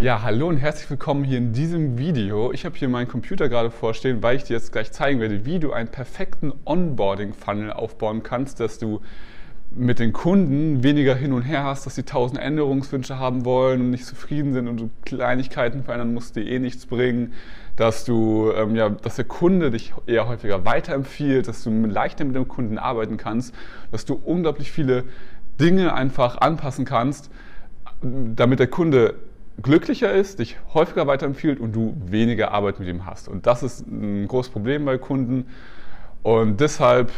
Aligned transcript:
Ja, 0.00 0.22
hallo 0.22 0.46
und 0.46 0.58
herzlich 0.58 0.88
willkommen 0.90 1.24
hier 1.24 1.38
in 1.38 1.52
diesem 1.52 1.98
Video. 1.98 2.52
Ich 2.52 2.64
habe 2.64 2.76
hier 2.76 2.88
meinen 2.88 3.08
Computer 3.08 3.48
gerade 3.48 3.72
vorstehen, 3.72 4.22
weil 4.22 4.36
ich 4.36 4.44
dir 4.44 4.52
jetzt 4.54 4.70
gleich 4.70 4.92
zeigen 4.92 5.18
werde, 5.18 5.44
wie 5.44 5.58
du 5.58 5.72
einen 5.72 5.88
perfekten 5.88 6.52
Onboarding-Funnel 6.64 7.72
aufbauen 7.72 8.22
kannst, 8.22 8.60
dass 8.60 8.78
du 8.78 9.00
mit 9.72 9.98
den 9.98 10.12
Kunden 10.12 10.84
weniger 10.84 11.16
hin 11.16 11.32
und 11.32 11.42
her 11.42 11.64
hast, 11.64 11.84
dass 11.84 11.96
sie 11.96 12.04
tausend 12.04 12.40
Änderungswünsche 12.40 13.18
haben 13.18 13.44
wollen 13.44 13.80
und 13.80 13.90
nicht 13.90 14.06
zufrieden 14.06 14.52
sind 14.52 14.68
und 14.68 14.76
du 14.78 14.88
Kleinigkeiten 15.04 15.82
verändern 15.82 16.14
musst, 16.14 16.36
die 16.36 16.48
eh 16.48 16.60
nichts 16.60 16.86
bringen, 16.86 17.32
dass 17.74 18.04
du, 18.04 18.52
ähm, 18.52 18.76
ja, 18.76 18.90
dass 18.90 19.16
der 19.16 19.24
Kunde 19.24 19.72
dich 19.72 19.94
eher 20.06 20.28
häufiger 20.28 20.64
weiterempfiehlt, 20.64 21.48
dass 21.48 21.64
du 21.64 21.70
leichter 21.70 22.24
mit 22.24 22.36
dem 22.36 22.46
Kunden 22.46 22.78
arbeiten 22.78 23.16
kannst, 23.16 23.52
dass 23.90 24.04
du 24.04 24.14
unglaublich 24.14 24.70
viele 24.70 25.02
Dinge 25.60 25.92
einfach 25.92 26.38
anpassen 26.38 26.84
kannst, 26.84 27.32
damit 28.00 28.60
der 28.60 28.68
Kunde 28.68 29.16
glücklicher 29.62 30.12
ist, 30.12 30.38
dich 30.38 30.56
häufiger 30.72 31.06
weiterempfiehlt 31.06 31.60
und 31.60 31.72
du 31.72 31.96
weniger 32.04 32.52
Arbeit 32.52 32.78
mit 32.78 32.88
ihm 32.88 33.06
hast. 33.06 33.28
Und 33.28 33.46
das 33.46 33.62
ist 33.62 33.86
ein 33.86 34.28
großes 34.28 34.52
Problem 34.52 34.84
bei 34.84 34.98
Kunden. 34.98 35.46
Und 36.22 36.60
deshalb 36.60 37.10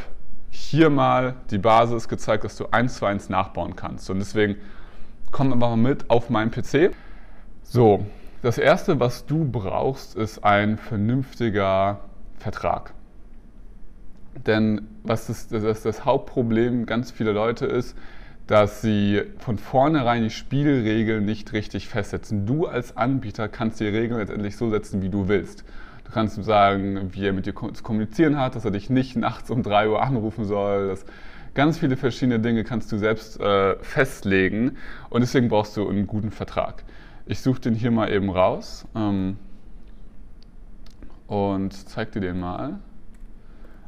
hier 0.50 0.90
mal 0.90 1.34
die 1.50 1.58
Basis 1.58 2.08
gezeigt, 2.08 2.44
dass 2.44 2.56
du 2.56 2.66
eins 2.70 2.96
zu 2.96 3.06
eins 3.06 3.28
nachbauen 3.28 3.76
kannst. 3.76 4.10
Und 4.10 4.18
deswegen 4.18 4.56
komm 5.30 5.52
einfach 5.52 5.70
mal 5.70 5.76
mit 5.76 6.10
auf 6.10 6.30
meinen 6.30 6.50
PC. 6.50 6.92
So, 7.62 8.04
das 8.42 8.58
erste, 8.58 9.00
was 9.00 9.26
du 9.26 9.44
brauchst, 9.44 10.16
ist 10.16 10.42
ein 10.44 10.78
vernünftiger 10.78 12.00
Vertrag. 12.38 12.94
Denn 14.46 14.88
was 15.02 15.26
das, 15.26 15.48
das, 15.48 15.82
das 15.82 16.04
Hauptproblem 16.04 16.86
ganz 16.86 17.10
vieler 17.10 17.32
Leute 17.32 17.66
ist, 17.66 17.96
dass 18.50 18.82
sie 18.82 19.22
von 19.38 19.58
vornherein 19.58 20.24
die 20.24 20.30
Spielregeln 20.30 21.24
nicht 21.24 21.52
richtig 21.52 21.88
festsetzen. 21.88 22.46
Du 22.46 22.66
als 22.66 22.96
Anbieter 22.96 23.48
kannst 23.48 23.78
die 23.78 23.86
Regeln 23.86 24.18
letztendlich 24.18 24.56
so 24.56 24.68
setzen, 24.70 25.02
wie 25.02 25.08
du 25.08 25.28
willst. 25.28 25.62
Du 26.02 26.10
kannst 26.10 26.36
ihm 26.36 26.42
sagen, 26.42 27.12
wie 27.12 27.24
er 27.24 27.32
mit 27.32 27.46
dir 27.46 27.54
zu 27.54 27.84
kommunizieren 27.84 28.36
hat, 28.36 28.56
dass 28.56 28.64
er 28.64 28.72
dich 28.72 28.90
nicht 28.90 29.14
nachts 29.14 29.50
um 29.50 29.62
3 29.62 29.90
Uhr 29.90 30.02
anrufen 30.02 30.44
soll. 30.46 30.88
Dass 30.88 31.04
ganz 31.54 31.78
viele 31.78 31.96
verschiedene 31.96 32.40
Dinge 32.40 32.64
kannst 32.64 32.90
du 32.90 32.98
selbst 32.98 33.38
äh, 33.38 33.76
festlegen 33.84 34.76
und 35.10 35.20
deswegen 35.20 35.48
brauchst 35.48 35.76
du 35.76 35.88
einen 35.88 36.08
guten 36.08 36.32
Vertrag. 36.32 36.82
Ich 37.26 37.42
suche 37.42 37.60
den 37.60 37.76
hier 37.76 37.92
mal 37.92 38.10
eben 38.10 38.30
raus 38.30 38.84
ähm, 38.96 39.36
und 41.28 41.72
zeig 41.88 42.10
dir 42.10 42.20
den 42.20 42.40
mal. 42.40 42.80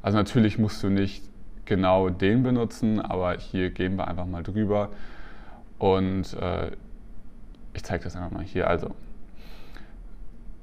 Also 0.02 0.18
natürlich 0.18 0.56
musst 0.56 0.84
du 0.84 0.88
nicht 0.88 1.31
genau 1.72 2.10
den 2.10 2.42
benutzen, 2.42 3.00
aber 3.00 3.38
hier 3.38 3.70
gehen 3.70 3.96
wir 3.96 4.06
einfach 4.08 4.26
mal 4.26 4.42
drüber 4.42 4.90
und 5.78 6.34
äh, 6.34 6.72
ich 7.72 7.82
zeige 7.82 8.04
das 8.04 8.14
einfach 8.14 8.30
mal 8.30 8.44
hier. 8.44 8.68
Also, 8.68 8.94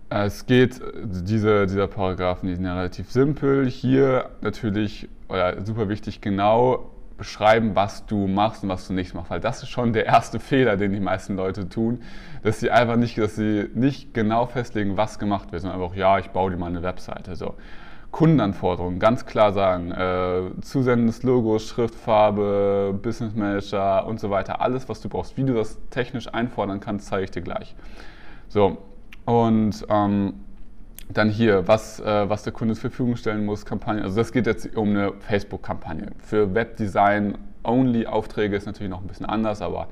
es 0.10 0.46
geht, 0.46 0.80
diese, 1.04 1.66
dieser 1.66 1.88
Paragraphen, 1.88 2.48
die 2.48 2.56
sind 2.56 2.66
ja 2.66 2.76
relativ 2.76 3.12
simpel. 3.12 3.68
Hier 3.68 4.30
natürlich, 4.42 5.10
oder 5.28 5.66
super 5.66 5.90
wichtig, 5.90 6.22
genau 6.22 6.92
beschreiben, 7.18 7.76
was 7.76 8.06
du 8.06 8.28
machst 8.28 8.64
und 8.64 8.70
was 8.70 8.88
du 8.88 8.94
nicht 8.94 9.16
machst. 9.16 9.32
Weil 9.32 9.40
das 9.40 9.64
ist 9.64 9.70
schon 9.70 9.92
der 9.92 10.06
erste 10.06 10.40
Fehler, 10.52 10.78
den 10.78 10.94
die 10.94 11.00
meisten 11.00 11.36
Leute 11.36 11.68
tun, 11.70 12.04
dass 12.44 12.60
sie 12.60 12.70
einfach 12.70 12.96
nicht, 12.96 13.18
dass 13.18 13.36
sie 13.36 13.68
nicht 13.74 14.14
genau 14.14 14.46
festlegen, 14.46 14.96
was 14.96 15.18
gemacht 15.18 15.52
wird, 15.52 15.64
sondern 15.64 15.82
einfach, 15.82 15.96
ja, 15.96 16.20
ich 16.20 16.30
baue 16.30 16.52
dir 16.52 16.58
mal 16.58 16.68
eine 16.68 16.84
Webseite. 16.84 17.36
So. 17.36 17.56
Kundenanforderungen 18.12 19.00
ganz 19.00 19.26
klar 19.26 19.54
sagen. 19.54 19.92
Äh, 19.92 20.62
Zusenden 20.62 21.08
des 21.08 21.24
Logos, 21.24 21.68
Schriftfarbe, 21.68 22.98
Business 23.02 23.36
Manager 23.36 24.06
und 24.08 24.20
so 24.20 24.30
weiter. 24.30 24.62
Alles, 24.62 24.90
was 24.90 25.02
du 25.02 25.10
brauchst. 25.10 25.38
Wie 25.38 25.44
du 25.44 25.54
das 25.54 25.78
technisch 25.90 26.34
einfordern 26.34 26.80
kannst, 26.80 27.08
zeige 27.08 27.26
ich 27.26 27.32
dir 27.32 27.42
gleich. 27.42 27.76
So, 28.48 28.78
und 29.26 29.86
ähm, 29.90 30.34
dann 31.10 31.30
hier, 31.30 31.68
was, 31.68 32.00
äh, 32.00 32.30
was 32.30 32.44
der 32.44 32.54
Kunde 32.54 32.76
zur 32.76 32.90
Verfügung 32.90 33.16
stellen 33.16 33.46
muss, 33.46 33.66
Kampagnen. 33.66 34.04
Also 34.04 34.16
das 34.16 34.32
geht 34.32 34.48
jetzt 34.48 34.76
um 34.76 34.90
eine 34.90 35.14
Facebook-Kampagne. 35.20 36.12
Für 36.20 36.54
Webdesign-Only-Aufträge 36.54 38.56
ist 38.56 38.66
natürlich 38.66 38.92
noch 38.92 39.02
ein 39.02 39.08
bisschen 39.08 39.26
anders, 39.26 39.62
aber 39.62 39.88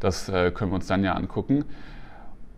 das 0.00 0.28
äh, 0.28 0.50
können 0.50 0.72
wir 0.72 0.76
uns 0.76 0.86
dann 0.86 1.04
ja 1.04 1.14
angucken. 1.14 1.64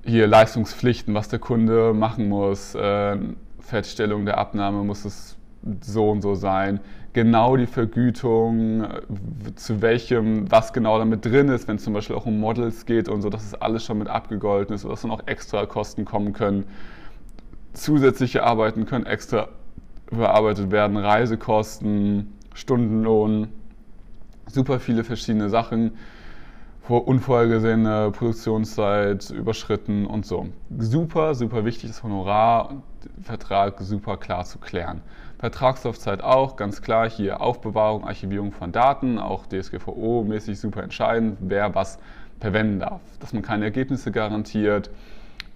Hier 0.04 0.26
Leistungspflichten, 0.26 1.14
was 1.14 1.28
der 1.28 1.38
Kunde 1.38 1.94
machen 1.94 2.28
muss, 2.28 2.74
äh, 2.74 3.16
Fertigstellung 3.62 4.26
der 4.26 4.38
Abnahme 4.38 4.84
muss 4.84 5.04
es 5.04 5.36
so 5.80 6.10
und 6.10 6.22
so 6.22 6.34
sein. 6.34 6.80
Genau 7.12 7.56
die 7.56 7.66
Vergütung, 7.66 8.86
zu 9.54 9.82
welchem, 9.82 10.50
was 10.50 10.72
genau 10.72 10.98
damit 10.98 11.24
drin 11.24 11.48
ist, 11.48 11.68
wenn 11.68 11.76
es 11.76 11.84
zum 11.84 11.92
Beispiel 11.92 12.16
auch 12.16 12.26
um 12.26 12.40
Models 12.40 12.86
geht 12.86 13.08
und 13.08 13.22
so, 13.22 13.28
dass 13.28 13.44
es 13.44 13.54
alles 13.54 13.84
schon 13.84 13.98
mit 13.98 14.08
abgegolten 14.08 14.74
ist, 14.74 14.84
dass 14.84 15.02
dann 15.02 15.10
auch 15.10 15.26
extra 15.26 15.66
Kosten 15.66 16.04
kommen 16.04 16.32
können. 16.32 16.64
Zusätzliche 17.74 18.42
Arbeiten 18.44 18.86
können 18.86 19.06
extra 19.06 19.48
bearbeitet 20.10 20.70
werden, 20.70 20.96
Reisekosten, 20.96 22.32
Stundenlohn, 22.54 23.48
super 24.46 24.80
viele 24.80 25.04
verschiedene 25.04 25.48
Sachen 25.48 25.92
unvorhergesehene 26.88 28.10
Produktionszeit 28.10 29.30
überschritten 29.30 30.04
und 30.04 30.26
so. 30.26 30.48
Super, 30.78 31.34
super 31.34 31.64
wichtig, 31.64 31.90
das 31.90 32.02
Honorarvertrag 33.04 33.80
super 33.80 34.16
klar 34.16 34.44
zu 34.44 34.58
klären. 34.58 35.00
Vertragslaufzeit 35.38 36.22
auch, 36.22 36.56
ganz 36.56 36.82
klar, 36.82 37.08
hier 37.08 37.40
Aufbewahrung, 37.40 38.04
Archivierung 38.04 38.52
von 38.52 38.72
Daten, 38.72 39.18
auch 39.18 39.46
DSGVO-mäßig 39.46 40.56
super 40.56 40.82
entscheidend, 40.82 41.38
wer 41.40 41.74
was 41.74 41.98
verwenden 42.40 42.80
darf. 42.80 43.00
Dass 43.20 43.32
man 43.32 43.42
keine 43.42 43.64
Ergebnisse 43.64 44.12
garantiert, 44.12 44.90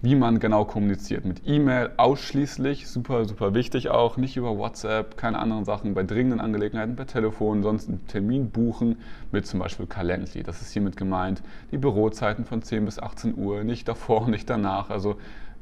wie 0.01 0.15
man 0.15 0.39
genau 0.39 0.65
kommuniziert. 0.65 1.25
Mit 1.25 1.41
E-Mail 1.45 1.91
ausschließlich, 1.97 2.87
super, 2.87 3.25
super 3.25 3.53
wichtig 3.53 3.89
auch, 3.89 4.17
nicht 4.17 4.37
über 4.37 4.57
WhatsApp, 4.57 5.17
keine 5.17 5.39
anderen 5.39 5.65
Sachen, 5.65 5.95
bei 5.95 6.03
dringenden 6.03 6.39
Angelegenheiten, 6.39 6.95
per 6.95 7.07
Telefon, 7.07 7.63
sonst 7.63 7.87
einen 7.87 8.05
Termin 8.07 8.51
buchen 8.51 8.97
mit 9.31 9.47
zum 9.47 9.59
Beispiel 9.59 9.87
Calendly. 9.87 10.43
Das 10.43 10.61
ist 10.61 10.71
hiermit 10.71 10.97
gemeint, 10.97 11.41
die 11.71 11.77
Bürozeiten 11.77 12.45
von 12.45 12.61
10 12.61 12.85
bis 12.85 12.99
18 12.99 13.37
Uhr, 13.37 13.63
nicht 13.63 13.87
davor, 13.87 14.27
nicht 14.29 14.49
danach. 14.49 14.89
Also 14.89 15.17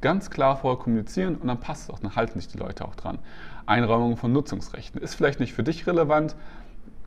ganz 0.06 0.30
klar 0.30 0.56
vorher 0.56 0.78
kommunizieren 0.78 1.36
und 1.36 1.48
dann 1.48 1.60
passt 1.60 1.86
es 1.86 1.90
auch, 1.90 1.98
dann 1.98 2.16
halten 2.16 2.40
sich 2.40 2.48
die 2.48 2.60
Leute 2.60 2.86
auch 2.86 2.94
dran. 2.94 3.18
Einräumung 3.66 4.18
von 4.18 4.32
Nutzungsrechten 4.32 5.02
ist 5.02 5.16
vielleicht 5.16 5.40
nicht 5.40 5.54
für 5.54 5.64
dich 5.64 5.88
relevant, 5.88 6.36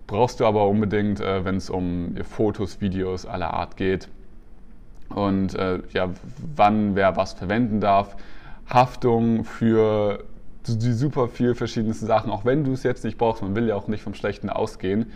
brauchst 0.09 0.41
du 0.41 0.47
aber 0.47 0.66
unbedingt, 0.66 1.20
äh, 1.20 1.44
wenn 1.44 1.54
es 1.54 1.70
um 1.70 2.16
Fotos, 2.25 2.81
Videos 2.81 3.25
aller 3.25 3.54
Art 3.54 3.76
geht 3.76 4.08
und 5.10 5.54
äh, 5.54 5.78
ja, 5.92 6.10
wann 6.56 6.97
wer 6.97 7.16
was 7.16 7.34
verwenden 7.34 7.81
darf. 7.81 8.16
Haftung 8.69 9.44
für 9.44 10.25
die 10.66 10.92
super 10.92 11.28
viel 11.28 11.54
verschiedensten 11.54 12.06
Sachen, 12.06 12.32
auch 12.32 12.44
wenn 12.44 12.64
du 12.64 12.72
es 12.72 12.82
jetzt 12.82 13.04
nicht 13.04 13.16
brauchst, 13.16 13.42
man 13.42 13.54
will 13.54 13.69
ja 13.69 13.76
auch 13.76 13.87
nicht 13.87 14.03
vom 14.03 14.14
Schlechten 14.14 14.50
ausgehen, 14.50 15.12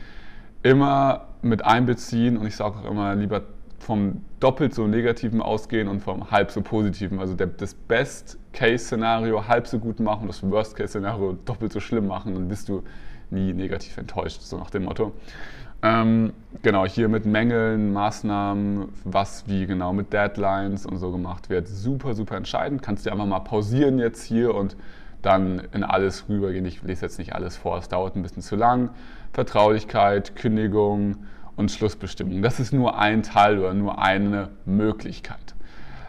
immer 0.62 1.26
mit 1.42 1.64
einbeziehen 1.64 2.36
und 2.36 2.46
ich 2.46 2.54
sage 2.54 2.78
auch 2.78 2.88
immer 2.88 3.16
lieber 3.16 3.42
vom 3.82 4.24
doppelt 4.38 4.74
so 4.74 4.86
negativen 4.86 5.42
ausgehen 5.42 5.88
und 5.88 6.00
vom 6.00 6.30
halb 6.30 6.50
so 6.50 6.62
positiven. 6.62 7.18
Also 7.18 7.34
der, 7.34 7.48
das 7.48 7.74
Best-Case-Szenario 7.74 9.48
halb 9.48 9.66
so 9.66 9.78
gut 9.78 9.98
machen, 9.98 10.28
das 10.28 10.48
Worst-Case-Szenario 10.48 11.36
doppelt 11.44 11.72
so 11.72 11.80
schlimm 11.80 12.06
machen, 12.06 12.34
dann 12.34 12.48
bist 12.48 12.68
du 12.68 12.84
nie 13.30 13.52
negativ 13.52 13.96
enttäuscht, 13.98 14.40
so 14.42 14.56
nach 14.56 14.70
dem 14.70 14.84
Motto. 14.84 15.12
Ähm, 15.82 16.32
genau, 16.62 16.86
hier 16.86 17.08
mit 17.08 17.26
Mängeln, 17.26 17.92
Maßnahmen, 17.92 18.90
was 19.04 19.48
wie 19.48 19.66
genau 19.66 19.92
mit 19.92 20.12
Deadlines 20.12 20.86
und 20.86 20.98
so 20.98 21.10
gemacht 21.10 21.50
wird. 21.50 21.66
Super, 21.66 22.14
super 22.14 22.36
entscheidend. 22.36 22.82
Kannst 22.82 23.04
du 23.04 23.10
einfach 23.10 23.26
mal 23.26 23.40
pausieren 23.40 23.98
jetzt 23.98 24.22
hier 24.22 24.54
und 24.54 24.76
dann 25.22 25.60
in 25.72 25.82
alles 25.82 26.28
rübergehen. 26.28 26.64
Ich 26.66 26.82
lese 26.84 27.04
jetzt 27.04 27.18
nicht 27.18 27.34
alles 27.34 27.56
vor, 27.56 27.78
es 27.78 27.88
dauert 27.88 28.14
ein 28.14 28.22
bisschen 28.22 28.42
zu 28.42 28.54
lang. 28.54 28.90
Vertraulichkeit, 29.32 30.36
Kündigung 30.36 31.16
und 31.56 31.70
Schlussbestimmung. 31.70 32.42
Das 32.42 32.60
ist 32.60 32.72
nur 32.72 32.98
ein 32.98 33.22
Teil 33.22 33.58
oder 33.58 33.74
nur 33.74 34.00
eine 34.00 34.50
Möglichkeit. 34.64 35.54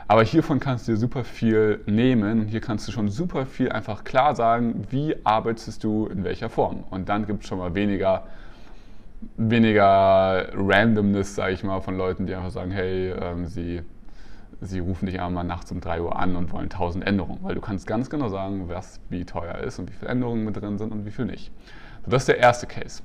Aber 0.07 0.23
hiervon 0.23 0.59
kannst 0.59 0.87
du 0.87 0.91
dir 0.91 0.97
super 0.97 1.23
viel 1.23 1.81
nehmen 1.85 2.41
und 2.41 2.47
hier 2.47 2.61
kannst 2.61 2.87
du 2.87 2.91
schon 2.91 3.09
super 3.09 3.45
viel 3.45 3.71
einfach 3.71 4.03
klar 4.03 4.35
sagen, 4.35 4.85
wie 4.89 5.15
arbeitest 5.23 5.83
du 5.83 6.07
in 6.07 6.23
welcher 6.23 6.49
Form. 6.49 6.83
Und 6.89 7.09
dann 7.09 7.25
gibt 7.25 7.43
es 7.43 7.49
schon 7.49 7.57
mal 7.57 7.73
weniger 7.73 8.23
weniger 9.37 10.49
Randomness, 10.53 11.35
sage 11.35 11.53
ich 11.53 11.63
mal, 11.63 11.81
von 11.81 11.97
Leuten, 11.97 12.25
die 12.25 12.35
einfach 12.35 12.51
sagen, 12.51 12.71
hey, 12.71 13.11
ähm, 13.11 13.45
sie, 13.45 13.81
sie 14.61 14.79
rufen 14.79 15.05
dich 15.05 15.19
einmal 15.21 15.43
nachts 15.43 15.71
um 15.71 15.81
3 15.81 16.01
Uhr 16.01 16.17
an 16.17 16.35
und 16.35 16.51
wollen 16.51 16.69
1000 16.69 17.05
Änderungen, 17.05 17.39
weil 17.43 17.55
du 17.55 17.61
kannst 17.61 17.87
ganz 17.87 18.09
genau 18.09 18.29
sagen, 18.29 18.69
was 18.69 18.99
wie 19.09 19.25
teuer 19.25 19.59
ist 19.59 19.79
und 19.79 19.89
wie 19.89 19.93
viele 19.93 20.11
Änderungen 20.11 20.43
mit 20.45 20.57
drin 20.57 20.77
sind 20.77 20.91
und 20.91 21.05
wie 21.05 21.11
viel 21.11 21.25
nicht. 21.25 21.51
So, 22.05 22.11
das 22.11 22.23
ist 22.23 22.27
der 22.27 22.39
erste 22.39 22.67
Case. 22.67 23.01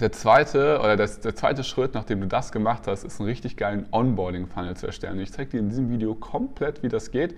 Der 0.00 0.12
zweite, 0.12 0.78
oder 0.80 0.94
das, 0.96 1.20
der 1.20 1.34
zweite 1.34 1.64
Schritt, 1.64 1.94
nachdem 1.94 2.20
du 2.20 2.26
das 2.26 2.52
gemacht 2.52 2.86
hast, 2.86 3.02
ist 3.02 3.18
einen 3.18 3.30
richtig 3.30 3.56
geilen 3.56 3.86
Onboarding-Funnel 3.92 4.76
zu 4.76 4.86
erstellen. 4.86 5.18
ich 5.20 5.32
zeige 5.32 5.52
dir 5.52 5.60
in 5.60 5.70
diesem 5.70 5.90
Video 5.90 6.14
komplett, 6.14 6.82
wie 6.82 6.88
das 6.88 7.10
geht. 7.10 7.34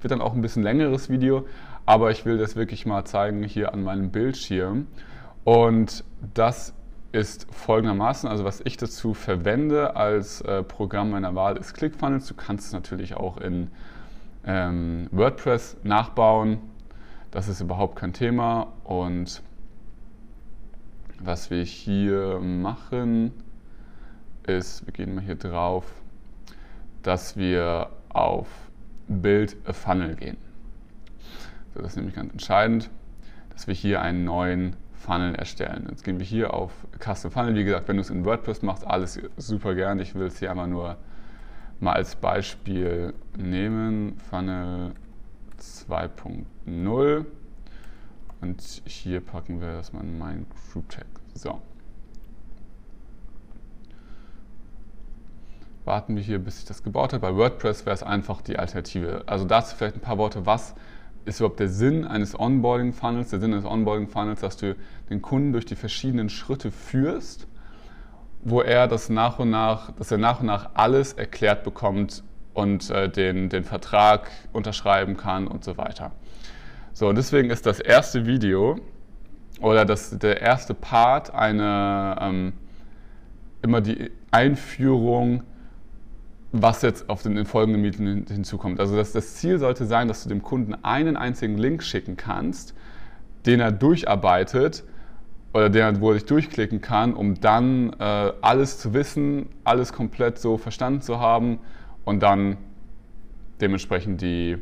Wird 0.00 0.12
dann 0.12 0.22
auch 0.22 0.32
ein 0.32 0.40
bisschen 0.40 0.62
längeres 0.62 1.10
Video, 1.10 1.46
aber 1.84 2.10
ich 2.10 2.24
will 2.24 2.38
das 2.38 2.56
wirklich 2.56 2.86
mal 2.86 3.04
zeigen 3.04 3.42
hier 3.42 3.74
an 3.74 3.82
meinem 3.82 4.10
Bildschirm. 4.10 4.86
Und 5.44 6.02
das 6.32 6.72
ist 7.12 7.46
folgendermaßen, 7.52 8.28
also 8.28 8.44
was 8.44 8.62
ich 8.64 8.78
dazu 8.78 9.12
verwende 9.12 9.96
als 9.96 10.40
äh, 10.42 10.62
Programm 10.62 11.10
meiner 11.10 11.34
Wahl 11.34 11.58
ist 11.58 11.74
ClickFunnels. 11.74 12.26
Du 12.26 12.34
kannst 12.34 12.68
es 12.68 12.72
natürlich 12.72 13.16
auch 13.16 13.36
in 13.38 13.70
ähm, 14.46 15.08
WordPress 15.10 15.76
nachbauen. 15.82 16.58
Das 17.30 17.48
ist 17.48 17.60
überhaupt 17.60 17.96
kein 17.96 18.14
Thema. 18.14 18.68
Und 18.84 19.42
was 21.20 21.50
wir 21.50 21.62
hier 21.62 22.38
machen, 22.40 23.32
ist, 24.46 24.86
wir 24.86 24.92
gehen 24.92 25.14
mal 25.14 25.24
hier 25.24 25.34
drauf, 25.34 25.84
dass 27.02 27.36
wir 27.36 27.90
auf 28.08 28.48
Build 29.08 29.56
a 29.66 29.72
Funnel 29.72 30.14
gehen. 30.14 30.36
Das 31.74 31.88
ist 31.88 31.96
nämlich 31.96 32.14
ganz 32.14 32.32
entscheidend, 32.32 32.90
dass 33.50 33.66
wir 33.66 33.74
hier 33.74 34.02
einen 34.02 34.24
neuen 34.24 34.76
Funnel 34.94 35.34
erstellen. 35.34 35.86
Jetzt 35.90 36.02
gehen 36.04 36.18
wir 36.18 36.26
hier 36.26 36.54
auf 36.54 36.72
Custom 36.98 37.30
Funnel. 37.30 37.54
Wie 37.54 37.64
gesagt, 37.64 37.88
wenn 37.88 37.96
du 37.96 38.02
es 38.02 38.10
in 38.10 38.24
WordPress 38.24 38.62
machst, 38.62 38.86
alles 38.86 39.20
super 39.36 39.74
gern. 39.74 40.00
Ich 40.00 40.14
will 40.14 40.26
es 40.26 40.38
hier 40.38 40.50
einfach 40.50 40.66
nur 40.66 40.96
mal 41.80 41.94
als 41.94 42.16
Beispiel 42.16 43.14
nehmen. 43.36 44.18
Funnel 44.28 44.92
2.0 45.60 47.24
und 48.40 48.82
hier 48.84 49.20
packen 49.20 49.60
wir 49.60 49.72
das 49.72 49.92
mal 49.92 50.02
in 50.02 50.18
meinen 50.18 50.46
Group 50.72 50.88
Tag. 50.90 51.06
So. 51.34 51.60
Warten 55.84 56.16
wir 56.16 56.22
hier, 56.22 56.38
bis 56.38 56.56
sich 56.56 56.64
das 56.66 56.82
gebaut 56.82 57.12
hat. 57.12 57.22
Bei 57.22 57.34
WordPress 57.34 57.86
wäre 57.86 57.94
es 57.94 58.02
einfach 58.02 58.42
die 58.42 58.58
Alternative. 58.58 59.24
Also 59.26 59.44
dazu 59.44 59.74
vielleicht 59.74 59.96
ein 59.96 60.00
paar 60.00 60.18
Worte. 60.18 60.44
Was 60.44 60.74
ist 61.24 61.40
überhaupt 61.40 61.60
der 61.60 61.68
Sinn 61.68 62.04
eines 62.04 62.38
Onboarding-Funnels? 62.38 63.30
Der 63.30 63.40
Sinn 63.40 63.52
eines 63.52 63.64
Onboarding-Funnels, 63.64 64.40
dass 64.40 64.56
du 64.56 64.76
den 65.10 65.22
Kunden 65.22 65.52
durch 65.52 65.64
die 65.64 65.76
verschiedenen 65.76 66.28
Schritte 66.28 66.70
führst, 66.70 67.46
wo 68.42 68.60
er 68.60 68.86
das 68.86 69.08
nach 69.08 69.38
und 69.38 69.50
nach, 69.50 69.92
dass 69.92 70.10
er 70.10 70.18
nach 70.18 70.40
und 70.40 70.46
nach 70.46 70.70
alles 70.74 71.14
erklärt 71.14 71.64
bekommt 71.64 72.22
und 72.54 72.90
äh, 72.90 73.08
den, 73.08 73.48
den 73.48 73.64
Vertrag 73.64 74.30
unterschreiben 74.52 75.16
kann 75.16 75.46
und 75.46 75.64
so 75.64 75.76
weiter. 75.76 76.12
So, 76.98 77.06
und 77.06 77.16
deswegen 77.16 77.50
ist 77.50 77.64
das 77.64 77.78
erste 77.78 78.26
Video 78.26 78.76
oder 79.60 79.84
das, 79.84 80.18
der 80.18 80.40
erste 80.40 80.74
Part 80.74 81.32
eine, 81.32 82.16
ähm, 82.20 82.52
immer 83.62 83.80
die 83.80 84.10
Einführung 84.32 85.44
was 86.50 86.82
jetzt 86.82 87.08
auf 87.08 87.22
den 87.22 87.44
folgenden 87.44 87.82
Mieten 87.82 88.26
hinzukommt. 88.26 88.80
Also 88.80 88.96
das, 88.96 89.12
das 89.12 89.36
Ziel 89.36 89.60
sollte 89.60 89.86
sein, 89.86 90.08
dass 90.08 90.24
du 90.24 90.28
dem 90.28 90.42
Kunden 90.42 90.74
einen 90.82 91.16
einzigen 91.16 91.56
Link 91.56 91.84
schicken 91.84 92.16
kannst, 92.16 92.74
den 93.46 93.60
er 93.60 93.70
durcharbeitet 93.70 94.82
oder 95.54 95.70
den, 95.70 96.00
wo 96.00 96.08
er 96.08 96.14
sich 96.14 96.24
durchklicken 96.24 96.80
kann, 96.80 97.14
um 97.14 97.38
dann 97.38 97.92
äh, 98.00 98.32
alles 98.40 98.78
zu 98.78 98.92
wissen, 98.92 99.50
alles 99.62 99.92
komplett 99.92 100.38
so 100.38 100.56
verstanden 100.56 101.00
zu 101.00 101.20
haben 101.20 101.60
und 102.04 102.24
dann 102.24 102.56
dementsprechend 103.60 104.20
die, 104.20 104.58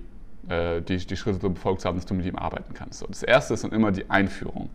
äh, 0.48 0.80
die, 0.82 0.98
die 0.98 1.16
Schritte 1.16 1.40
so 1.40 1.50
befolgt 1.50 1.84
haben, 1.84 1.96
dass 1.96 2.06
du 2.06 2.14
mit 2.14 2.26
ihm 2.26 2.36
arbeiten 2.36 2.74
kannst. 2.74 3.00
So, 3.00 3.06
das 3.06 3.22
erste 3.22 3.54
ist 3.54 3.64
dann 3.64 3.72
immer 3.72 3.92
die 3.92 4.08
Einführung. 4.10 4.70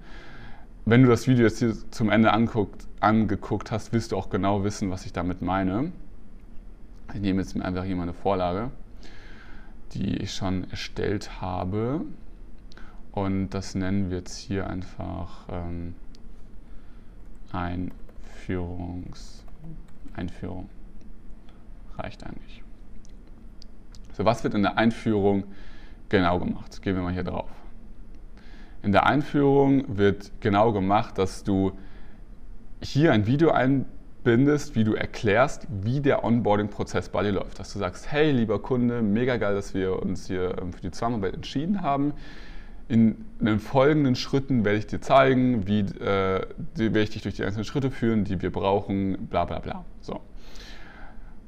Wenn 0.85 1.03
du 1.03 1.09
das 1.09 1.27
Video 1.27 1.45
jetzt 1.45 1.59
hier 1.59 1.73
zum 1.91 2.09
Ende 2.09 2.33
anguckt, 2.33 2.87
angeguckt 2.99 3.71
hast, 3.71 3.93
wirst 3.93 4.11
du 4.11 4.17
auch 4.17 4.29
genau 4.29 4.63
wissen, 4.63 4.89
was 4.89 5.05
ich 5.05 5.13
damit 5.13 5.41
meine. 5.41 5.91
Ich 7.13 7.21
nehme 7.21 7.41
jetzt 7.41 7.59
einfach 7.59 7.83
hier 7.83 7.95
mal 7.95 8.03
eine 8.03 8.13
Vorlage, 8.13 8.71
die 9.93 10.17
ich 10.17 10.33
schon 10.33 10.69
erstellt 10.69 11.41
habe. 11.41 12.01
Und 13.11 13.49
das 13.49 13.75
nennen 13.75 14.09
wir 14.09 14.19
jetzt 14.19 14.37
hier 14.37 14.67
einfach 14.67 15.47
ähm, 15.49 15.95
Einführungs 17.51 19.43
Einführung. 20.15 20.69
Reicht 21.97 22.23
eigentlich. 22.25 22.60
So, 24.21 24.25
was 24.25 24.43
wird 24.43 24.53
in 24.53 24.61
der 24.61 24.77
Einführung 24.77 25.45
genau 26.07 26.37
gemacht? 26.37 26.79
Gehen 26.83 26.95
wir 26.95 27.01
mal 27.01 27.11
hier 27.11 27.23
drauf. 27.23 27.49
In 28.83 28.91
der 28.91 29.07
Einführung 29.07 29.97
wird 29.97 30.31
genau 30.41 30.73
gemacht, 30.73 31.17
dass 31.17 31.43
du 31.43 31.71
hier 32.83 33.13
ein 33.13 33.25
Video 33.25 33.49
einbindest 33.49 33.97
bindest, 34.23 34.75
wie 34.75 34.83
du 34.83 34.93
erklärst, 34.93 35.65
wie 35.81 35.99
der 35.99 36.23
Onboarding-Prozess 36.23 37.09
bei 37.09 37.23
dir 37.23 37.31
läuft. 37.31 37.57
Dass 37.57 37.73
du 37.73 37.79
sagst, 37.79 38.11
hey, 38.11 38.29
lieber 38.29 38.61
Kunde, 38.61 39.01
mega 39.01 39.37
geil, 39.37 39.55
dass 39.55 39.73
wir 39.73 39.99
uns 39.99 40.27
hier 40.27 40.55
ähm, 40.61 40.73
für 40.73 40.81
die 40.81 40.91
Zusammenarbeit 40.91 41.33
entschieden 41.33 41.81
haben. 41.81 42.13
In 42.87 43.25
den 43.39 43.57
folgenden 43.57 44.15
Schritten 44.15 44.63
werde 44.63 44.77
ich 44.77 44.85
dir 44.85 45.01
zeigen, 45.01 45.65
wie 45.65 45.79
äh, 45.79 46.45
werde 46.75 46.99
ich 46.99 47.09
dich 47.09 47.23
durch 47.23 47.33
die 47.33 47.43
einzelnen 47.43 47.65
Schritte 47.65 47.89
führen, 47.89 48.23
die 48.23 48.39
wir 48.43 48.51
brauchen, 48.51 49.25
bla 49.25 49.45
bla 49.45 49.57
bla. 49.57 49.83
So. 50.01 50.21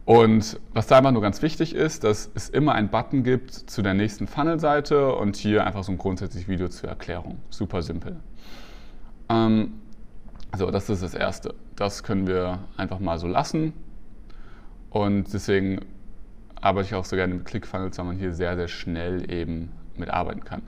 Und 0.05 0.59
was 0.73 0.87
da 0.87 0.97
einfach 0.97 1.11
nur 1.11 1.21
ganz 1.21 1.41
wichtig 1.41 1.73
ist, 1.73 2.03
dass 2.03 2.29
es 2.35 2.49
immer 2.49 2.73
einen 2.73 2.89
Button 2.89 3.23
gibt 3.23 3.51
zu 3.51 3.81
der 3.81 3.93
nächsten 3.93 4.27
Funnel-Seite 4.27 5.15
und 5.15 5.37
hier 5.37 5.65
einfach 5.65 5.83
so 5.83 5.93
ein 5.93 5.97
grundsätzliches 5.97 6.49
Video 6.49 6.67
zur 6.67 6.89
Erklärung. 6.89 7.39
Super 7.49 7.81
simpel. 7.81 8.17
Ähm, 9.29 9.79
so, 10.57 10.69
das 10.71 10.89
ist 10.89 11.03
das 11.03 11.13
Erste. 11.13 11.55
Das 11.77 12.03
können 12.03 12.27
wir 12.27 12.59
einfach 12.75 12.99
mal 12.99 13.17
so 13.17 13.27
lassen. 13.27 13.73
Und 14.89 15.33
deswegen 15.33 15.79
arbeite 16.59 16.87
ich 16.87 16.95
auch 16.95 17.05
so 17.05 17.15
gerne 17.15 17.33
mit 17.33 17.45
ClickFunnels, 17.45 17.97
weil 17.97 18.05
man 18.05 18.17
hier 18.17 18.33
sehr, 18.33 18.57
sehr 18.57 18.67
schnell 18.67 19.31
eben 19.31 19.71
mitarbeiten 19.95 20.43
kann. 20.43 20.63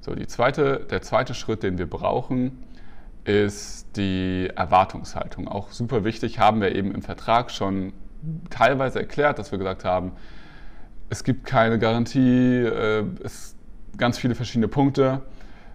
So, 0.00 0.14
die 0.14 0.26
zweite, 0.28 0.86
der 0.88 1.02
zweite 1.02 1.34
Schritt, 1.34 1.64
den 1.64 1.78
wir 1.78 1.90
brauchen, 1.90 2.62
ist 3.24 3.96
die 3.96 4.48
Erwartungshaltung. 4.54 5.48
Auch 5.48 5.72
super 5.72 6.04
wichtig, 6.04 6.38
haben 6.38 6.60
wir 6.60 6.74
eben 6.74 6.92
im 6.92 7.02
Vertrag 7.02 7.50
schon 7.50 7.92
teilweise 8.50 9.00
erklärt, 9.00 9.38
dass 9.38 9.52
wir 9.52 9.58
gesagt 9.58 9.84
haben, 9.84 10.12
es 11.10 11.24
gibt 11.24 11.46
keine 11.46 11.78
Garantie, 11.78 12.62
äh, 12.62 13.04
es 13.22 13.56
ganz 13.96 14.18
viele 14.18 14.34
verschiedene 14.34 14.68
Punkte 14.68 15.22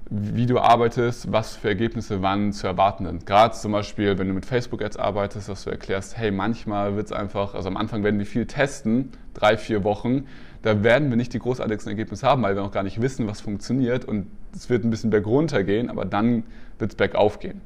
wie 0.09 0.45
du 0.45 0.59
arbeitest, 0.59 1.31
was 1.31 1.55
für 1.55 1.69
Ergebnisse 1.69 2.21
wann 2.21 2.51
zu 2.51 2.67
erwarten 2.67 3.05
sind. 3.05 3.25
Gerade 3.25 3.55
zum 3.55 3.71
Beispiel, 3.71 4.17
wenn 4.17 4.27
du 4.27 4.33
mit 4.33 4.45
Facebook-Ads 4.45 4.97
arbeitest, 4.97 5.49
dass 5.49 5.63
du 5.63 5.69
erklärst, 5.69 6.17
hey, 6.17 6.29
manchmal 6.29 6.95
wird 6.95 7.07
es 7.07 7.11
einfach, 7.11 7.55
also 7.55 7.69
am 7.69 7.77
Anfang 7.77 8.03
werden 8.03 8.19
wir 8.19 8.25
viel 8.25 8.45
testen, 8.45 9.11
drei, 9.33 9.57
vier 9.57 9.83
Wochen, 9.83 10.25
da 10.61 10.83
werden 10.83 11.09
wir 11.09 11.17
nicht 11.17 11.33
die 11.33 11.39
großartigsten 11.39 11.89
Ergebnisse 11.89 12.27
haben, 12.27 12.43
weil 12.43 12.55
wir 12.55 12.61
noch 12.61 12.71
gar 12.71 12.83
nicht 12.83 13.01
wissen, 13.01 13.27
was 13.27 13.41
funktioniert 13.41 14.05
und 14.05 14.27
es 14.53 14.69
wird 14.69 14.83
ein 14.83 14.89
bisschen 14.89 15.09
bergunter 15.09 15.63
gehen, 15.63 15.89
aber 15.89 16.05
dann 16.05 16.43
wird 16.79 16.91
es 16.91 16.95
bergauf 16.95 17.39
gehen. 17.39 17.61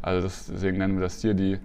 Also 0.00 0.26
deswegen 0.26 0.78
nennen 0.78 0.94
wir 0.94 1.02
das 1.02 1.20
hier 1.20 1.34
die 1.34 1.58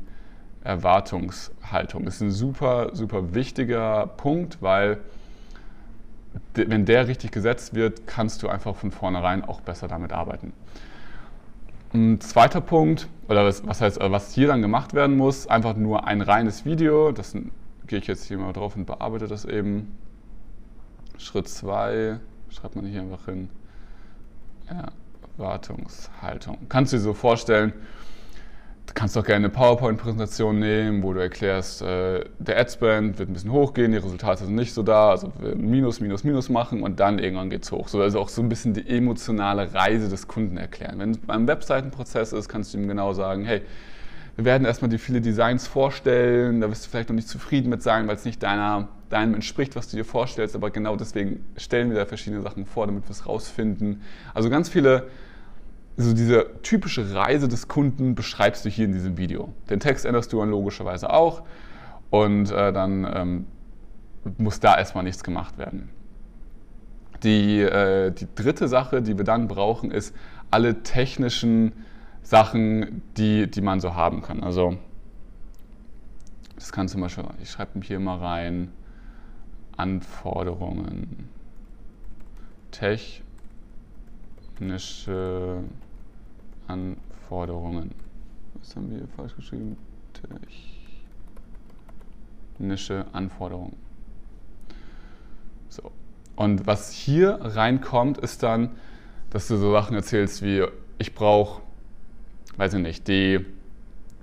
Erwartungshaltung. 0.67 2.03
Das 2.03 2.15
ist 2.15 2.21
ein 2.21 2.31
super, 2.31 2.89
super 2.93 3.33
wichtiger 3.33 4.05
Punkt, 4.05 4.61
weil 4.61 4.99
wenn 6.53 6.85
der 6.85 7.07
richtig 7.07 7.31
gesetzt 7.31 7.73
wird, 7.73 8.05
kannst 8.05 8.43
du 8.43 8.49
einfach 8.49 8.75
von 8.75 8.91
vornherein 8.91 9.45
auch 9.45 9.61
besser 9.61 9.87
damit 9.87 10.11
arbeiten. 10.11 10.51
Ein 11.93 12.19
zweiter 12.19 12.59
Punkt, 12.59 13.07
oder 13.29 13.45
was, 13.45 13.65
was 13.65 13.79
heißt, 13.79 13.99
was 14.01 14.33
hier 14.33 14.47
dann 14.47 14.61
gemacht 14.61 14.93
werden 14.93 15.15
muss, 15.15 15.47
einfach 15.47 15.75
nur 15.75 16.05
ein 16.05 16.21
reines 16.21 16.65
Video. 16.65 17.13
Das 17.13 17.33
gehe 17.87 17.99
ich 17.99 18.07
jetzt 18.07 18.25
hier 18.25 18.37
mal 18.37 18.51
drauf 18.51 18.75
und 18.75 18.85
bearbeite 18.85 19.27
das 19.27 19.45
eben. 19.45 19.97
Schritt 21.17 21.47
2, 21.47 22.19
schreibt 22.49 22.75
man 22.75 22.85
hier 22.85 23.01
einfach 23.01 23.25
hin. 23.25 23.49
Erwartungshaltung. 25.37 26.57
Kannst 26.67 26.91
du 26.91 26.97
dir 26.97 27.03
so 27.03 27.13
vorstellen, 27.13 27.71
Du 28.87 28.93
kannst 28.93 29.17
auch 29.17 29.25
gerne 29.25 29.45
eine 29.45 29.49
PowerPoint-Präsentation 29.49 30.59
nehmen, 30.59 31.03
wo 31.03 31.13
du 31.13 31.19
erklärst, 31.19 31.81
äh, 31.81 32.23
der 32.39 32.57
Adspend 32.57 33.19
wird 33.19 33.29
ein 33.29 33.33
bisschen 33.33 33.51
hochgehen, 33.51 33.91
die 33.91 33.97
Resultate 33.97 34.45
sind 34.45 34.55
nicht 34.55 34.73
so 34.73 34.81
da, 34.81 35.09
also 35.09 35.31
Minus, 35.55 35.99
Minus, 35.99 36.23
Minus 36.23 36.49
machen 36.49 36.81
und 36.81 36.99
dann 36.99 37.19
irgendwann 37.19 37.49
geht 37.49 37.63
es 37.63 37.71
hoch. 37.71 37.89
So, 37.89 38.01
also 38.01 38.19
auch 38.19 38.29
so 38.29 38.41
ein 38.41 38.49
bisschen 38.49 38.73
die 38.73 38.87
emotionale 38.87 39.73
Reise 39.73 40.09
des 40.09 40.27
Kunden 40.27 40.57
erklären. 40.57 40.99
Wenn 40.99 41.11
es 41.11 41.17
beim 41.19 41.47
Webseitenprozess 41.47 42.31
ist, 42.31 42.47
kannst 42.47 42.73
du 42.73 42.79
ihm 42.79 42.87
genau 42.87 43.13
sagen, 43.13 43.43
hey, 43.43 43.61
wir 44.37 44.45
werden 44.45 44.65
erstmal 44.65 44.89
die 44.89 44.99
viele 44.99 45.19
Designs 45.19 45.67
vorstellen, 45.67 46.61
da 46.61 46.69
wirst 46.69 46.85
du 46.85 46.89
vielleicht 46.89 47.09
noch 47.09 47.15
nicht 47.15 47.27
zufrieden 47.27 47.69
mit 47.69 47.83
sein, 47.83 48.07
weil 48.07 48.15
es 48.15 48.23
nicht 48.23 48.41
deiner, 48.41 48.87
deinem 49.09 49.33
entspricht, 49.33 49.75
was 49.75 49.89
du 49.89 49.97
dir 49.97 50.05
vorstellst, 50.05 50.55
aber 50.55 50.69
genau 50.69 50.95
deswegen 50.95 51.43
stellen 51.57 51.89
wir 51.89 51.97
da 51.97 52.05
verschiedene 52.05 52.41
Sachen 52.41 52.65
vor, 52.65 52.85
damit 52.85 53.03
wir 53.05 53.11
es 53.11 53.25
rausfinden. 53.25 54.01
Also 54.33 54.49
ganz 54.49 54.69
viele 54.69 55.07
also 55.97 56.13
diese 56.13 56.61
typische 56.61 57.13
Reise 57.13 57.47
des 57.47 57.67
Kunden 57.67 58.13
beschreibst 58.13 58.63
du 58.65 58.69
hier 58.69 58.85
in 58.85 58.91
diesem 58.91 59.17
Video. 59.17 59.51
Den 59.69 59.79
Text 59.79 60.05
änderst 60.05 60.31
du 60.31 60.39
dann 60.39 60.51
logischerweise 60.51 61.11
auch 61.11 61.41
und 62.11 62.51
äh, 62.51 62.71
dann 62.71 63.11
ähm, 63.11 63.45
muss 64.37 64.59
da 64.59 64.77
erstmal 64.77 65.03
nichts 65.03 65.23
gemacht 65.23 65.57
werden. 65.57 65.89
Die, 67.23 67.61
äh, 67.61 68.11
die 68.11 68.27
dritte 68.35 68.67
Sache, 68.67 69.01
die 69.01 69.17
wir 69.17 69.25
dann 69.25 69.47
brauchen, 69.47 69.89
ist 69.89 70.15
alle 70.51 70.83
technischen 70.83 71.71
Sachen, 72.21 73.01
die, 73.17 73.49
die 73.49 73.61
man 73.61 73.79
so 73.79 73.95
haben 73.95 74.21
kann. 74.21 74.43
Also 74.43 74.77
das 76.55 76.71
kann 76.71 76.87
zum 76.87 77.01
Beispiel, 77.01 77.23
ich 77.41 77.49
schreibe 77.49 77.79
hier 77.81 77.99
mal 77.99 78.17
rein, 78.17 78.71
Anforderungen, 79.77 81.29
technische 84.59 85.63
Anforderungen. 86.67 87.91
was 88.55 88.75
haben 88.75 88.89
wir 88.89 88.99
hier 88.99 89.07
falsch 89.15 89.35
geschrieben? 89.35 89.77
Technische 92.57 93.05
Anforderungen. 93.13 93.75
So. 95.69 95.91
Und 96.35 96.67
was 96.67 96.91
hier 96.91 97.39
reinkommt, 97.41 98.17
ist 98.17 98.43
dann, 98.43 98.71
dass 99.29 99.47
du 99.47 99.57
so 99.57 99.71
Sachen 99.71 99.95
erzählst 99.95 100.41
wie, 100.41 100.63
ich 100.97 101.13
brauche, 101.13 101.61
weiß 102.57 102.73
ich 102.75 102.81
nicht, 102.81 103.07
die, 103.07 103.45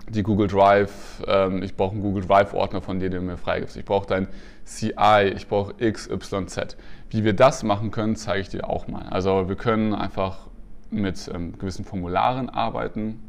die 0.09 0.23
Google 0.23 0.49
Drive, 0.49 1.23
ähm, 1.27 1.63
ich 1.63 1.77
brauche 1.77 1.93
einen 1.93 2.03
Google 2.03 2.25
Drive-Ordner, 2.25 2.81
von 2.81 2.99
dem 3.01 3.13
du 3.13 3.21
mir 3.21 3.37
freigibst. 3.37 3.77
Ich 3.77 3.85
brauche 3.85 4.07
dein 4.07 4.29
CI, 4.65 5.33
ich 5.35 5.49
brauche 5.49 5.75
X, 5.79 6.09
Y, 6.09 6.49
Z. 6.49 6.77
Wie 7.11 7.25
wir 7.25 7.35
das 7.35 7.63
machen 7.63 7.91
können, 7.91 8.17
zeige 8.17 8.41
ich 8.41 8.49
dir 8.49 8.69
auch 8.69 8.89
mal. 8.89 9.07
Also 9.09 9.49
wir 9.49 9.57
können 9.57 9.95
einfach 9.95 10.49
mit 10.95 11.31
ähm, 11.33 11.59
gewissen 11.59 11.85
Formularen 11.85 12.49
arbeiten. 12.49 13.21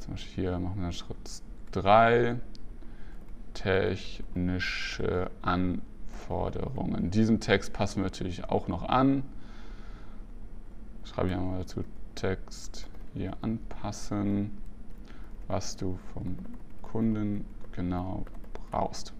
Zum 0.00 0.14
Beispiel 0.14 0.44
hier 0.44 0.58
machen 0.58 0.76
wir 0.76 0.82
dann 0.82 0.92
Schritt 0.92 1.42
3, 1.72 2.36
technische 3.54 5.30
Anforderungen. 5.42 7.10
Diesen 7.10 7.40
Text 7.40 7.72
passen 7.72 7.96
wir 7.96 8.04
natürlich 8.04 8.44
auch 8.44 8.68
noch 8.68 8.88
an. 8.88 9.22
Schreibe 11.04 11.28
ich 11.28 11.34
einmal 11.34 11.58
dazu 11.58 11.84
Text 12.14 12.88
hier 13.14 13.32
anpassen, 13.40 14.50
was 15.46 15.76
du 15.76 15.98
vom 16.12 16.36
Kunden 16.82 17.44
genau 17.72 18.24
brauchst. 18.70 19.12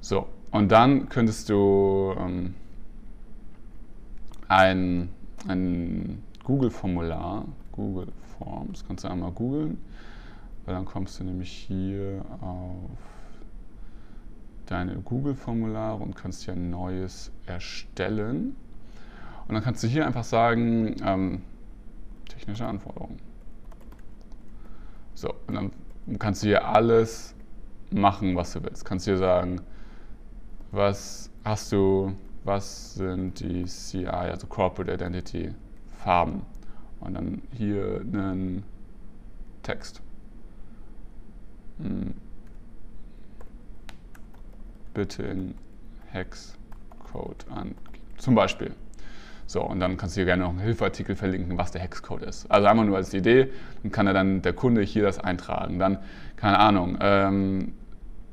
So, 0.00 0.28
und 0.50 0.70
dann 0.70 1.08
könntest 1.08 1.48
du 1.48 2.14
ähm, 2.18 2.54
ein, 4.48 5.10
ein 5.46 6.22
Google-Formular, 6.48 7.44
Google 7.72 8.08
Forms, 8.38 8.82
kannst 8.88 9.04
du 9.04 9.08
einmal 9.08 9.32
googeln, 9.32 9.76
weil 10.64 10.74
dann 10.74 10.86
kommst 10.86 11.20
du 11.20 11.24
nämlich 11.24 11.52
hier 11.52 12.24
auf 12.40 12.98
deine 14.64 14.96
Google-Formulare 14.96 16.02
und 16.02 16.16
kannst 16.16 16.44
hier 16.44 16.54
ein 16.54 16.70
neues 16.70 17.30
erstellen. 17.44 18.56
Und 19.46 19.54
dann 19.54 19.62
kannst 19.62 19.82
du 19.82 19.88
hier 19.88 20.06
einfach 20.06 20.24
sagen, 20.24 20.96
ähm, 21.04 21.42
technische 22.30 22.66
Anforderungen. 22.66 23.18
So, 25.12 25.34
und 25.48 25.54
dann 25.54 25.70
kannst 26.18 26.42
du 26.42 26.46
hier 26.46 26.66
alles 26.66 27.34
machen, 27.90 28.36
was 28.36 28.54
du 28.54 28.62
willst. 28.64 28.86
Kannst 28.86 29.04
hier 29.04 29.18
sagen, 29.18 29.60
was 30.70 31.30
hast 31.44 31.72
du, 31.72 32.14
was 32.44 32.94
sind 32.94 33.38
die 33.40 33.66
CI, 33.66 34.06
also 34.06 34.46
Corporate 34.46 34.94
Identity 34.94 35.52
Farben. 35.98 36.42
Und 37.00 37.14
dann 37.14 37.42
hier 37.52 38.00
einen 38.00 38.64
Text. 39.62 40.00
Hm. 41.78 42.14
Bitte 44.94 45.22
in 45.22 45.54
Hexcode 46.10 47.46
angeben. 47.50 47.76
Zum 48.16 48.34
Beispiel. 48.34 48.74
So, 49.46 49.62
und 49.62 49.80
dann 49.80 49.96
kannst 49.96 50.16
du 50.16 50.20
hier 50.20 50.26
gerne 50.26 50.42
noch 50.42 50.50
einen 50.50 50.58
Hilfeartikel 50.58 51.16
verlinken, 51.16 51.56
was 51.56 51.70
der 51.70 51.80
Hexcode 51.80 52.22
ist. 52.22 52.50
Also 52.50 52.66
einmal 52.66 52.84
nur 52.84 52.96
als 52.96 53.14
Idee, 53.14 53.50
dann 53.82 53.92
kann 53.92 54.06
er 54.06 54.12
dann 54.12 54.42
der 54.42 54.52
Kunde 54.52 54.82
hier 54.82 55.04
das 55.04 55.18
eintragen. 55.18 55.78
Dann, 55.78 55.98
keine 56.36 56.58
Ahnung, 56.58 56.98
ähm, 57.00 57.72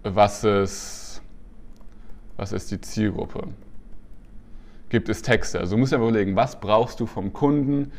was, 0.04 0.44
ist, 0.44 1.22
was 2.36 2.52
ist 2.52 2.72
die 2.72 2.82
Zielgruppe? 2.82 3.48
Gibt 4.90 5.10
es 5.10 5.22
Texte? 5.22 5.60
Also 5.60 5.76
du 5.76 5.80
musst 5.80 5.92
ja 5.92 5.98
überlegen, 5.98 6.36
was 6.36 6.60
brauchst 6.60 7.00
du 7.00 7.06
vom 7.06 7.34
Kunden? 7.34 7.92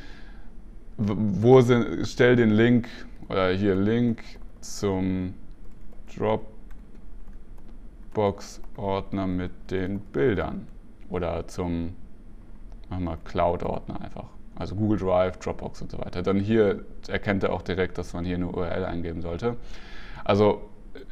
Wo 0.96 1.60
sind, 1.60 2.06
stell 2.06 2.36
den 2.36 2.50
Link 2.50 2.88
oder 3.28 3.50
hier 3.50 3.74
Link 3.74 4.22
zum 4.60 5.34
Dropbox-Ordner 8.14 9.26
mit 9.26 9.52
den 9.70 10.00
Bildern 10.00 10.68
oder 11.10 11.46
zum 11.48 11.94
Cloud-Ordner 13.24 14.00
einfach. 14.00 14.28
Also 14.54 14.74
Google 14.74 14.98
Drive, 14.98 15.38
Dropbox 15.38 15.82
und 15.82 15.90
so 15.90 15.98
weiter. 15.98 16.22
Dann 16.22 16.40
hier 16.40 16.84
erkennt 17.08 17.42
er 17.42 17.52
auch 17.52 17.62
direkt, 17.62 17.98
dass 17.98 18.14
man 18.14 18.24
hier 18.24 18.36
eine 18.36 18.46
URL 18.46 18.84
eingeben 18.84 19.20
sollte. 19.20 19.56
Also 20.24 20.62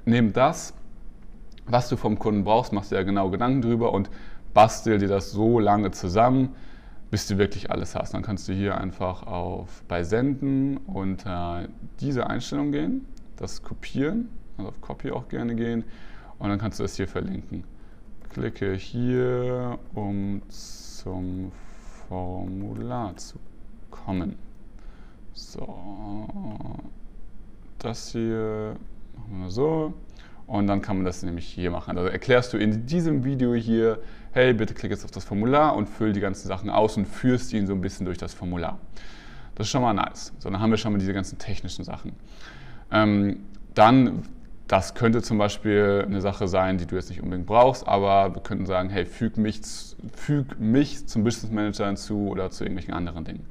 neben 0.06 0.32
das, 0.32 0.72
was 1.66 1.88
du 1.88 1.96
vom 1.96 2.18
Kunden 2.18 2.44
brauchst, 2.44 2.72
machst 2.72 2.90
du 2.90 2.96
ja 2.96 3.02
genau 3.02 3.28
Gedanken 3.30 3.60
drüber 3.60 3.92
und 3.92 4.08
bastel 4.54 4.98
dir 4.98 5.08
das 5.08 5.32
so 5.32 5.58
lange 5.58 5.90
zusammen, 5.90 6.54
bis 7.10 7.26
du 7.26 7.36
wirklich 7.38 7.70
alles 7.70 7.94
hast. 7.94 8.14
Dann 8.14 8.22
kannst 8.22 8.48
du 8.48 8.52
hier 8.52 8.78
einfach 8.78 9.24
auf 9.24 9.82
bei 9.88 10.02
Senden 10.02 10.78
unter 10.78 11.68
diese 12.00 12.28
Einstellung 12.28 12.72
gehen, 12.72 13.06
das 13.36 13.62
kopieren, 13.62 14.28
also 14.56 14.70
auf 14.70 14.80
Copy 14.80 15.10
auch 15.10 15.28
gerne 15.28 15.54
gehen 15.54 15.84
und 16.38 16.48
dann 16.48 16.58
kannst 16.58 16.78
du 16.78 16.84
das 16.84 16.96
hier 16.96 17.08
verlinken. 17.08 17.64
Klicke 18.30 18.74
hier, 18.74 19.78
um 19.94 20.42
zum 20.48 21.52
Formular 22.08 23.16
zu 23.16 23.38
kommen. 23.90 24.36
So, 25.32 26.28
das 27.78 28.10
hier 28.10 28.76
machen 29.16 29.42
wir 29.42 29.50
so. 29.50 29.94
Und 30.46 30.66
dann 30.66 30.82
kann 30.82 30.96
man 30.96 31.04
das 31.04 31.22
nämlich 31.22 31.46
hier 31.46 31.70
machen. 31.70 31.96
Also 31.96 32.10
erklärst 32.10 32.52
du 32.52 32.58
in 32.58 32.86
diesem 32.86 33.24
Video 33.24 33.54
hier, 33.54 34.00
hey, 34.32 34.52
bitte 34.52 34.74
klick 34.74 34.90
jetzt 34.90 35.04
auf 35.04 35.10
das 35.10 35.24
Formular 35.24 35.74
und 35.74 35.88
füll 35.88 36.12
die 36.12 36.20
ganzen 36.20 36.48
Sachen 36.48 36.68
aus 36.68 36.96
und 36.96 37.06
führst 37.06 37.52
ihn 37.52 37.66
so 37.66 37.72
ein 37.72 37.80
bisschen 37.80 38.04
durch 38.04 38.18
das 38.18 38.34
Formular. 38.34 38.78
Das 39.54 39.66
ist 39.66 39.70
schon 39.70 39.82
mal 39.82 39.94
nice. 39.94 40.32
So, 40.38 40.50
dann 40.50 40.60
haben 40.60 40.70
wir 40.70 40.76
schon 40.76 40.92
mal 40.92 40.98
diese 40.98 41.14
ganzen 41.14 41.38
technischen 41.38 41.84
Sachen. 41.84 42.12
Ähm, 42.90 43.44
dann, 43.74 44.24
das 44.68 44.94
könnte 44.94 45.22
zum 45.22 45.38
Beispiel 45.38 46.04
eine 46.06 46.20
Sache 46.20 46.46
sein, 46.46 46.76
die 46.76 46.86
du 46.86 46.96
jetzt 46.96 47.08
nicht 47.08 47.22
unbedingt 47.22 47.46
brauchst, 47.46 47.86
aber 47.88 48.34
wir 48.34 48.42
könnten 48.42 48.66
sagen, 48.66 48.90
hey, 48.90 49.06
füg 49.06 49.38
mich, 49.38 49.60
füg 50.14 50.60
mich 50.60 51.06
zum 51.06 51.24
Business 51.24 51.52
Manager 51.52 51.86
hinzu 51.86 52.28
oder 52.28 52.50
zu 52.50 52.64
irgendwelchen 52.64 52.92
anderen 52.92 53.24
Dingen. 53.24 53.46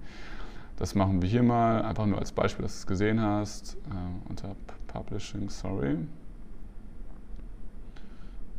Das 0.78 0.96
machen 0.96 1.22
wir 1.22 1.30
hier 1.30 1.44
mal, 1.44 1.82
einfach 1.84 2.06
nur 2.06 2.20
als 2.20 2.32
Beispiel, 2.32 2.64
dass 2.64 2.74
du 2.74 2.80
es 2.80 2.88
gesehen 2.88 3.22
hast, 3.22 3.78
äh, 3.90 4.30
unter 4.30 4.56
Publishing, 4.88 5.50
sorry 5.50 5.98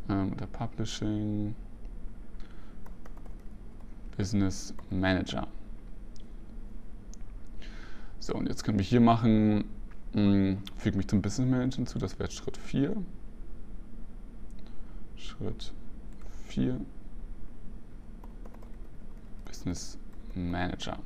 ähm, 0.09 0.33
unter 0.33 0.47
Publishing 0.47 1.55
Business 4.17 4.75
Manager. 4.91 5.47
So, 8.21 8.35
und 8.35 8.49
jetzt 8.49 8.65
können 8.65 8.79
wir 8.79 8.85
hier 8.85 9.01
machen, 9.01 9.65
mh, 10.15 10.21
hm, 10.21 10.59
füge 10.77 10.97
mich 10.97 11.09
zum 11.09 11.21
Business 11.21 11.51
Manager 11.51 11.77
hinzu, 11.77 11.99
das 11.99 12.19
wäre 12.19 12.31
Schritt 12.31 12.57
4. 12.57 12.97
Schritt 15.17 15.73
4. 16.47 16.81
Business 19.45 19.99
Manager. 20.35 20.99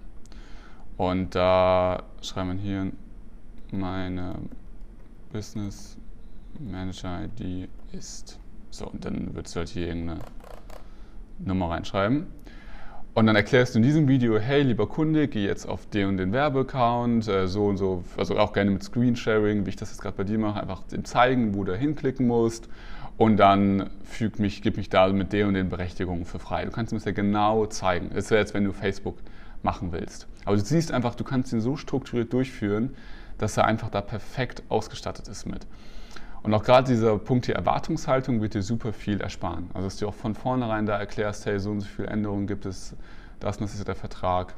Und 0.97 1.35
da 1.35 2.03
schreiben 2.23 2.57
wir 2.57 2.59
hier 2.59 2.93
meine 3.71 4.37
Business 5.33 5.97
Manager 6.59 7.25
ID 7.25 7.69
ist 7.93 8.39
so, 8.71 8.87
und 8.87 9.05
dann 9.05 9.35
würdest 9.35 9.55
du 9.55 9.61
halt 9.61 9.69
hier 9.69 9.89
irgendeine 9.89 10.21
Nummer 11.39 11.71
reinschreiben. 11.71 12.27
Und 13.15 13.27
dann 13.27 13.35
erklärst 13.35 13.75
du 13.75 13.79
in 13.79 13.83
diesem 13.83 14.07
Video, 14.07 14.39
hey, 14.39 14.63
lieber 14.63 14.87
Kunde, 14.87 15.27
geh 15.27 15.45
jetzt 15.45 15.69
auf 15.69 15.87
den 15.87 16.09
und 16.09 16.17
den 16.19 16.33
Werbeaccount, 16.33 17.27
äh, 17.27 17.49
so 17.49 17.67
und 17.67 17.77
so, 17.77 18.05
also 18.17 18.39
auch 18.39 18.53
gerne 18.53 18.71
mit 18.71 18.83
Screensharing, 18.85 19.67
wie 19.67 19.71
ich 19.71 19.77
das 19.77 19.91
jetzt 19.91 20.01
gerade 20.01 20.17
bei 20.17 20.25
dir 20.25 20.39
mache, 20.39 20.61
einfach 20.61 20.83
dem 20.85 21.05
zeigen, 21.05 21.55
wo 21.55 21.65
du 21.65 21.77
hinklicken 21.77 22.29
musst 22.29 22.69
und 23.17 23.37
dann 23.37 23.91
füg 24.05 24.39
mich, 24.39 24.63
gib 24.63 24.77
mich 24.77 24.89
da 24.89 25.09
mit 25.09 25.33
den 25.33 25.49
und 25.49 25.55
den 25.55 25.69
Berechtigungen 25.69 26.25
für 26.25 26.39
frei. 26.39 26.65
Du 26.65 26.71
kannst 26.71 26.93
mir 26.93 26.99
das 26.99 27.07
ja 27.07 27.13
genau 27.13 27.67
zeigen. 27.67 28.11
Das 28.15 28.31
wäre 28.31 28.41
jetzt, 28.41 28.55
wenn 28.55 28.65
du 28.65 28.73
Facebook 28.73 29.19
machen 29.65 29.91
willst. 29.91 30.29
Aber 30.45 30.57
du 30.57 30.63
siehst 30.63 30.93
einfach, 30.93 31.17
du 31.17 31.25
kannst 31.25 31.53
ihn 31.53 31.61
so 31.61 31.77
strukturiert 31.77 32.33
durchführen, 32.33 32.95
dass 33.39 33.57
er 33.57 33.65
einfach 33.65 33.91
da 33.91 34.01
perfekt 34.01 34.63
ausgestattet 34.69 35.27
ist 35.27 35.47
mit. 35.47 35.67
Und 36.43 36.55
auch 36.55 36.63
gerade 36.63 36.87
dieser 36.87 37.19
Punkt 37.19 37.47
hier 37.47 37.57
Erwartungshaltung 37.57 38.41
wird 38.41 38.55
dir 38.55 38.63
super 38.63 38.93
viel 38.93 39.21
ersparen. 39.21 39.71
Also 39.75 39.87
dass 39.87 39.97
du 39.97 40.09
auch 40.09 40.15
von 40.15 40.35
vornherein 40.35 40.87
da 40.87 40.99
erklärst, 40.99 41.47
hey, 41.47 41.59
so 41.59 41.71
und 41.71 41.81
so 41.81 41.87
viele 41.87 42.09
Änderungen 42.09 42.47
gibt 42.47 42.67
es, 42.67 42.97
das 43.41 43.57
und 43.57 43.65
das 43.65 43.75
ist 43.75 43.87
der 43.87 43.95
Vertrag. 43.95 44.55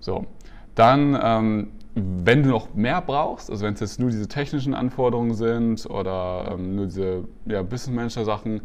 So, 0.00 0.26
dann, 0.74 1.18
ähm, 1.20 1.72
wenn 1.94 2.42
du 2.42 2.50
noch 2.50 2.74
mehr 2.74 3.00
brauchst, 3.00 3.50
also 3.50 3.64
wenn 3.64 3.74
es 3.74 3.80
jetzt 3.80 4.00
nur 4.00 4.10
diese 4.10 4.28
technischen 4.28 4.74
Anforderungen 4.74 5.34
sind 5.34 5.88
oder 5.88 6.50
ähm, 6.52 6.76
nur 6.76 6.86
diese 6.86 7.24
ja, 7.46 7.62
Business 7.62 7.94
Manager 7.94 8.24
Sachen, 8.24 8.62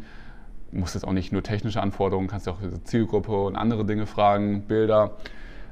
musst 0.72 0.96
jetzt 0.96 1.06
auch 1.08 1.14
nicht 1.14 1.32
nur 1.32 1.44
technische 1.44 1.82
Anforderungen, 1.82 2.28
kannst 2.28 2.48
du 2.48 2.52
auch 2.52 2.60
diese 2.62 2.84
Zielgruppe 2.84 3.32
und 3.44 3.56
andere 3.56 3.86
Dinge 3.86 4.06
fragen, 4.06 4.64
Bilder. 4.64 5.18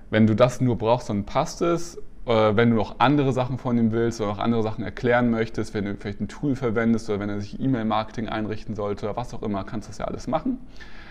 Wenn 0.10 0.26
du 0.26 0.36
das 0.36 0.62
nur 0.62 0.78
brauchst, 0.78 1.10
dann 1.10 1.26
passt 1.26 1.62
es 1.62 2.02
wenn 2.28 2.72
du 2.72 2.76
noch 2.76 3.00
andere 3.00 3.34
Sachen 3.34 3.58
von 3.58 3.78
ihm 3.78 3.92
willst 3.92 4.20
oder 4.22 4.32
noch 4.32 4.40
andere 4.40 4.64
Sachen 4.64 4.84
erklären 4.84 5.30
möchtest, 5.30 5.74
wenn 5.74 5.86
du 5.86 5.96
vielleicht 5.96 6.22
ein 6.22 6.28
Tool 6.28 6.56
verwendest 6.56 7.10
oder 7.10 7.20
wenn 7.20 7.30
er 7.30 7.40
sich 7.40 7.60
E-Mail-Marketing 7.60 8.28
einrichten 8.30 8.76
sollte 8.76 9.06
oder 9.06 9.16
was 9.16 9.34
auch 9.34 9.44
immer, 9.44 9.64
kannst 9.64 9.88
du 9.88 9.92
das 9.92 10.00
ja 10.00 10.06
alles 10.06 10.28
machen. 10.28 10.60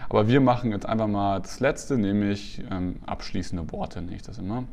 Aber 0.08 0.28
wir 0.28 0.40
machen 0.40 0.70
jetzt 0.70 0.86
einfach 0.86 1.08
mal 1.08 1.40
das 1.40 1.60
Letzte, 1.60 1.98
nämlich 1.98 2.62
ähm, 2.70 2.96
abschließende 3.06 3.70
Worte, 3.72 4.00
nenne 4.02 4.16
ich 4.16 4.22
das 4.22 4.38
immer. 4.38 4.64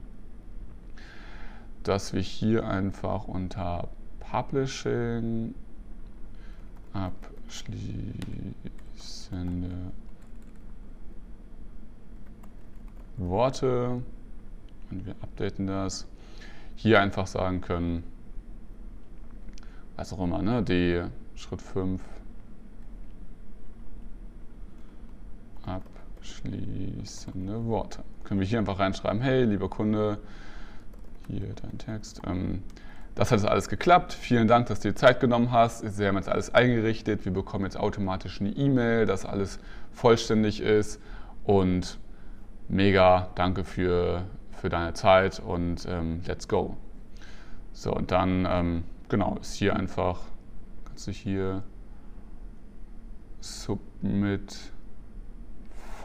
dass 1.83 2.13
wir 2.13 2.21
hier 2.21 2.67
einfach 2.67 3.27
unter 3.27 3.89
Publishing 4.19 5.53
abschließende 6.93 8.15
Worte 13.17 14.01
und 14.91 15.05
wir 15.05 15.15
updaten 15.21 15.67
das. 15.67 16.07
Hier 16.75 17.01
einfach 17.01 17.27
sagen 17.27 17.61
können, 17.61 18.03
was 19.95 20.13
auch 20.13 20.23
immer, 20.23 20.41
ne? 20.41 20.63
die 20.63 21.03
Schritt 21.35 21.61
5 21.61 22.01
abschließende 25.65 27.65
Worte. 27.65 28.03
Können 28.23 28.39
wir 28.39 28.47
hier 28.47 28.59
einfach 28.59 28.79
reinschreiben, 28.79 29.21
hey, 29.21 29.45
lieber 29.45 29.69
Kunde, 29.69 30.19
hier 31.27 31.53
dein 31.61 31.77
Text. 31.77 32.21
Ähm, 32.25 32.63
das 33.15 33.31
hat 33.31 33.39
jetzt 33.39 33.47
alles 33.47 33.69
geklappt. 33.69 34.13
Vielen 34.13 34.47
Dank, 34.47 34.67
dass 34.67 34.79
du 34.79 34.89
dir 34.89 34.95
Zeit 34.95 35.19
genommen 35.19 35.51
hast. 35.51 35.79
Sie 35.79 36.07
haben 36.07 36.15
jetzt 36.15 36.29
alles 36.29 36.53
eingerichtet. 36.53 37.25
Wir 37.25 37.31
bekommen 37.31 37.65
jetzt 37.65 37.77
automatisch 37.77 38.41
eine 38.41 38.49
E-Mail, 38.49 39.05
dass 39.05 39.25
alles 39.25 39.59
vollständig 39.91 40.61
ist. 40.61 40.99
Und 41.43 41.99
mega 42.67 43.29
danke 43.35 43.63
für, 43.63 44.23
für 44.63 44.69
deine 44.69 44.93
Zeit 44.93 45.41
und 45.41 45.85
ähm, 45.89 46.21
let's 46.25 46.47
go. 46.47 46.77
So, 47.73 47.93
und 47.93 48.11
dann, 48.11 48.47
ähm, 48.49 48.85
genau, 49.09 49.35
ist 49.41 49.55
hier 49.55 49.75
einfach, 49.75 50.21
kannst 50.85 51.05
du 51.05 51.11
hier 51.11 51.63
Submit 53.41 54.71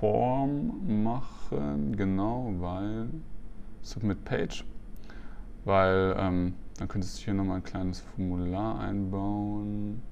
Form 0.00 1.04
machen, 1.04 1.96
genau, 1.96 2.52
weil 2.58 3.08
Submit 3.82 4.24
Page, 4.24 4.64
weil 5.64 6.16
ähm, 6.18 6.54
dann 6.78 6.88
könntest 6.88 7.20
du 7.20 7.26
hier 7.26 7.34
nochmal 7.34 7.58
ein 7.58 7.62
kleines 7.62 8.00
Formular 8.00 8.80
einbauen. 8.80 10.02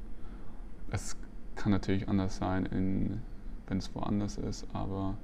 Es 0.92 1.16
kann 1.56 1.72
natürlich 1.72 2.08
anders 2.08 2.36
sein, 2.36 3.20
wenn 3.66 3.78
es 3.78 3.92
woanders 3.92 4.38
ist, 4.38 4.68
aber 4.72 5.16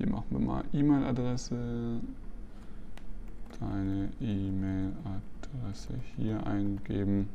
hier 0.00 0.08
machen 0.08 0.24
wir 0.30 0.38
mal 0.38 0.64
E-Mail-Adresse. 0.72 2.00
Deine 3.60 4.08
E-Mail-Adresse 4.18 5.92
hier 6.16 6.46
eingeben. 6.46 7.28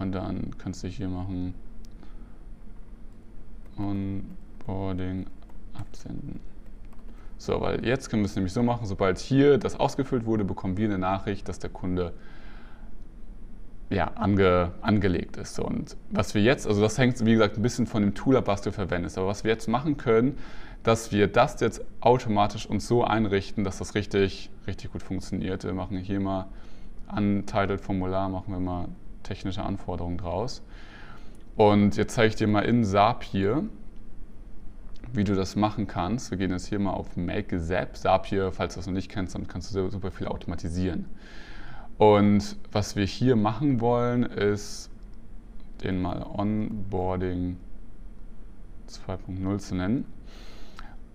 Und 0.00 0.10
dann 0.12 0.50
kannst 0.58 0.82
du 0.82 0.88
hier 0.88 1.08
machen 1.08 1.54
Onboarding 3.78 5.26
absenden. 5.74 6.40
So, 7.38 7.60
weil 7.60 7.86
jetzt 7.86 8.10
können 8.10 8.22
wir 8.22 8.26
es 8.26 8.34
nämlich 8.34 8.52
so 8.52 8.64
machen, 8.64 8.84
sobald 8.86 9.20
hier 9.20 9.58
das 9.58 9.78
ausgefüllt 9.78 10.26
wurde, 10.26 10.44
bekommen 10.44 10.76
wir 10.76 10.88
eine 10.88 10.98
Nachricht, 10.98 11.48
dass 11.48 11.60
der 11.60 11.70
Kunde 11.70 12.14
ja, 13.90 14.12
ange, 14.14 14.72
angelegt 14.80 15.36
ist. 15.36 15.58
Und 15.58 15.96
was 16.10 16.34
wir 16.34 16.42
jetzt, 16.42 16.66
also 16.66 16.80
das 16.80 16.98
hängt 16.98 17.24
wie 17.24 17.32
gesagt 17.32 17.56
ein 17.56 17.62
bisschen 17.62 17.86
von 17.86 18.02
dem 18.02 18.14
Tool 18.14 18.36
ab, 18.36 18.46
was 18.46 18.62
du 18.62 18.72
verwendest, 18.72 19.18
aber 19.18 19.28
was 19.28 19.44
wir 19.44 19.50
jetzt 19.50 19.68
machen 19.68 19.96
können, 19.96 20.38
dass 20.82 21.12
wir 21.12 21.28
das 21.28 21.60
jetzt 21.60 21.82
automatisch 22.00 22.66
uns 22.66 22.86
so 22.86 23.04
einrichten, 23.04 23.64
dass 23.64 23.78
das 23.78 23.94
richtig, 23.94 24.50
richtig 24.66 24.92
gut 24.92 25.02
funktioniert. 25.02 25.64
Wir 25.64 25.72
machen 25.72 25.96
hier 25.98 26.20
mal 26.20 26.46
Untitled 27.14 27.80
Formular, 27.80 28.28
machen 28.28 28.52
wir 28.52 28.60
mal 28.60 28.88
technische 29.22 29.62
Anforderungen 29.62 30.18
draus. 30.18 30.62
Und 31.56 31.96
jetzt 31.96 32.14
zeige 32.14 32.28
ich 32.28 32.36
dir 32.36 32.48
mal 32.48 32.64
in 32.64 32.84
SAP 32.84 33.22
hier, 33.22 33.64
wie 35.12 35.24
du 35.24 35.34
das 35.34 35.56
machen 35.56 35.86
kannst. 35.86 36.30
Wir 36.30 36.38
gehen 36.38 36.50
jetzt 36.50 36.66
hier 36.66 36.78
mal 36.78 36.92
auf 36.92 37.16
Make 37.16 37.60
Zap. 37.60 37.96
SAP 37.96 38.26
hier, 38.26 38.52
falls 38.52 38.74
du 38.74 38.80
das 38.80 38.86
noch 38.86 38.94
nicht 38.94 39.10
kennst, 39.10 39.34
dann 39.34 39.46
kannst 39.46 39.74
du 39.74 39.90
super 39.90 40.10
viel 40.10 40.26
automatisieren. 40.26 41.06
Und 41.98 42.56
was 42.72 42.96
wir 42.96 43.04
hier 43.04 43.36
machen 43.36 43.80
wollen, 43.80 44.24
ist 44.24 44.90
den 45.82 46.02
mal 46.02 46.22
Onboarding 46.22 47.56
2.0 48.88 49.58
zu 49.58 49.74
nennen. 49.74 50.04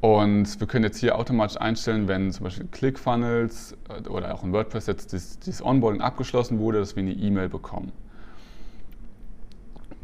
Und 0.01 0.59
wir 0.61 0.67
können 0.67 0.85
jetzt 0.85 0.99
hier 0.99 1.17
automatisch 1.17 1.59
einstellen, 1.59 2.07
wenn 2.07 2.31
zum 2.31 2.45
Beispiel 2.45 2.67
ClickFunnels 2.67 3.75
äh, 3.89 4.07
oder 4.07 4.33
auch 4.33 4.43
in 4.43 4.53
WordPress 4.53 4.87
jetzt 4.87 5.11
dieses 5.11 5.61
Onboarding 5.63 6.01
abgeschlossen 6.01 6.59
wurde, 6.59 6.79
dass 6.79 6.95
wir 6.95 7.03
eine 7.03 7.11
E-Mail 7.11 7.49
bekommen. 7.49 7.91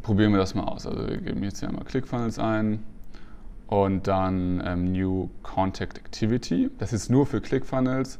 Probieren 0.02 0.32
wir 0.32 0.38
das 0.38 0.54
mal 0.54 0.64
aus. 0.64 0.86
Also 0.86 1.08
wir 1.08 1.16
geben 1.16 1.42
jetzt 1.42 1.60
hier 1.60 1.68
einmal 1.70 1.84
ClickFunnels 1.84 2.38
ein 2.38 2.82
und 3.68 4.06
dann 4.06 4.62
ähm, 4.64 4.92
New 4.92 5.30
Contact 5.42 5.96
Activity. 5.96 6.70
Das 6.78 6.92
ist 6.92 7.10
nur 7.10 7.26
für 7.26 7.40
ClickFunnels. 7.40 8.18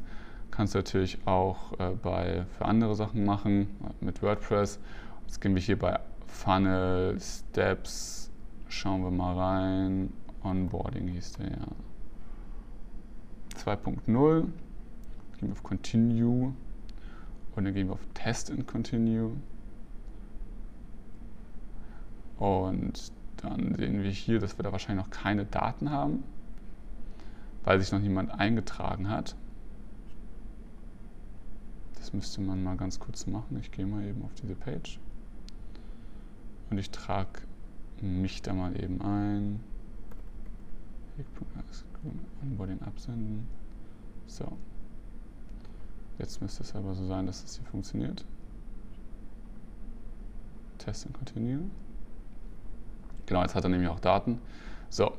Kannst 0.50 0.74
du 0.74 0.78
natürlich 0.78 1.18
auch 1.26 1.78
äh, 1.78 1.90
bei, 2.02 2.46
für 2.56 2.64
andere 2.64 2.94
Sachen 2.94 3.24
machen 3.24 3.68
mit 4.00 4.22
WordPress. 4.22 4.78
Jetzt 5.26 5.40
gehen 5.40 5.54
wir 5.54 5.62
hier 5.62 5.78
bei 5.78 5.98
Funnel, 6.26 7.18
Steps, 7.20 8.30
schauen 8.68 9.02
wir 9.02 9.10
mal 9.10 9.36
rein 9.36 10.12
Onboarding 10.46 11.08
hieß 11.08 11.32
der 11.32 11.50
ja. 11.50 11.66
2.0. 13.56 14.42
Gehen 14.42 14.52
wir 15.40 15.52
auf 15.52 15.62
Continue 15.62 16.54
und 17.54 17.64
dann 17.64 17.74
gehen 17.74 17.88
wir 17.88 17.94
auf 17.94 18.06
Test 18.14 18.50
and 18.50 18.66
Continue. 18.66 19.32
Und 22.38 23.12
dann 23.38 23.74
sehen 23.74 24.02
wir 24.02 24.10
hier, 24.10 24.38
dass 24.38 24.58
wir 24.58 24.62
da 24.62 24.72
wahrscheinlich 24.72 25.04
noch 25.04 25.10
keine 25.10 25.46
Daten 25.46 25.90
haben, 25.90 26.22
weil 27.64 27.80
sich 27.80 27.92
noch 27.92 28.00
niemand 28.00 28.30
eingetragen 28.30 29.08
hat. 29.08 29.34
Das 32.06 32.12
müsste 32.12 32.40
man 32.40 32.62
mal 32.62 32.76
ganz 32.76 33.00
kurz 33.00 33.26
machen. 33.26 33.58
Ich 33.58 33.72
gehe 33.72 33.84
mal 33.84 34.04
eben 34.04 34.22
auf 34.22 34.32
diese 34.40 34.54
Page 34.54 35.00
und 36.70 36.78
ich 36.78 36.92
trage 36.92 37.40
mich 38.00 38.42
da 38.42 38.54
mal 38.54 38.80
eben 38.80 39.02
ein. 39.02 39.58
Onboarding 42.44 42.80
absenden. 42.82 43.48
So. 44.28 44.56
Jetzt 46.18 46.40
müsste 46.40 46.62
es 46.62 46.76
aber 46.76 46.94
so 46.94 47.04
sein, 47.08 47.26
dass 47.26 47.42
es 47.42 47.56
hier 47.56 47.66
funktioniert. 47.66 48.24
Test 50.78 51.06
und 51.06 51.12
Continue. 51.14 51.62
Genau, 53.26 53.42
jetzt 53.42 53.56
hat 53.56 53.64
er 53.64 53.70
nämlich 53.70 53.88
auch 53.88 53.98
Daten. 53.98 54.38
So. 54.90 55.10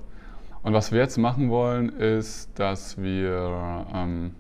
Und 0.64 0.72
was 0.72 0.94
wir 0.94 1.00
jetzt 1.00 1.18
machen 1.18 1.50
wollen, 1.50 1.90
ist, 1.90 2.58
dass 2.58 2.98
wir 2.98 3.86
ähm, 3.94 4.36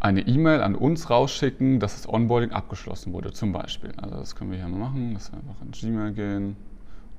eine 0.00 0.20
E-Mail 0.20 0.62
an 0.62 0.74
uns 0.74 1.10
rausschicken, 1.10 1.80
dass 1.80 1.96
das 1.96 2.12
Onboarding 2.12 2.52
abgeschlossen 2.52 3.12
wurde, 3.12 3.32
zum 3.32 3.52
Beispiel. 3.52 3.92
Also 3.96 4.16
das 4.16 4.36
können 4.36 4.50
wir 4.52 4.58
hier 4.58 4.68
mal 4.68 4.78
machen, 4.78 5.14
dass 5.14 5.32
wir 5.32 5.38
einfach 5.38 5.60
in 5.62 5.72
Gmail 5.72 6.12
gehen 6.12 6.56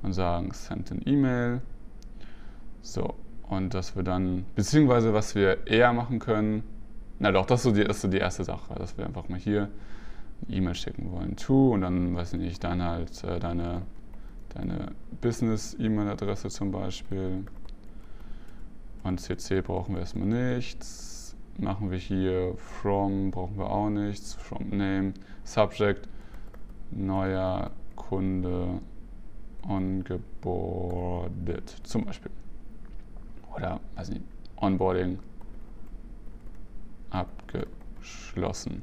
und 0.02 0.14
sagen, 0.14 0.52
send 0.54 0.92
an 0.92 1.02
E-Mail. 1.06 1.62
So, 2.82 3.16
und 3.50 3.74
dass 3.74 3.96
wir 3.96 4.04
dann, 4.04 4.46
beziehungsweise 4.56 5.14
was 5.14 5.36
wir 5.36 5.68
eher 5.68 5.92
machen 5.92 6.20
können, 6.20 6.64
na 7.20 7.32
doch, 7.32 7.46
das 7.46 7.60
ist 7.60 7.64
so 7.64 7.72
die, 7.72 7.82
ist 7.82 8.02
so 8.02 8.08
die 8.08 8.18
erste 8.18 8.46
Sache, 8.46 8.74
dass 8.76 8.98
wir 8.98 9.06
einfach 9.06 9.28
mal 9.28 9.38
hier 9.38 9.68
eine 10.48 10.56
E-Mail 10.56 10.76
schicken 10.76 11.12
wollen, 11.12 11.36
to, 11.36 11.74
und 11.74 11.82
dann, 11.82 12.16
weiß 12.16 12.34
ich 12.34 12.40
nicht, 12.40 12.64
dann 12.64 12.82
halt 12.82 13.22
äh, 13.26 13.40
deine, 13.40 13.82
deine 14.54 14.94
Business-E-Mail-Adresse 15.20 16.48
zum 16.48 16.72
Beispiel. 16.72 17.44
Und 19.04 19.20
CC 19.20 19.62
brauchen 19.62 19.96
wir 19.96 20.02
erstmal 20.02 20.28
nichts. 20.28 21.09
Machen 21.60 21.92
wir 21.92 21.98
hier 21.98 22.56
from, 22.56 23.32
brauchen 23.32 23.58
wir 23.58 23.70
auch 23.70 23.90
nichts. 23.90 24.34
From 24.34 24.70
Name, 24.70 25.14
Subject, 25.44 26.08
neuer 26.92 27.72
Kunde 27.96 28.80
ongeboardet 29.68 30.22
zum 31.84 32.06
Beispiel 32.06 32.32
oder 33.54 33.82
weiß 33.96 34.10
nicht, 34.10 34.24
Onboarding 34.56 35.20
abgeschlossen. 37.10 38.76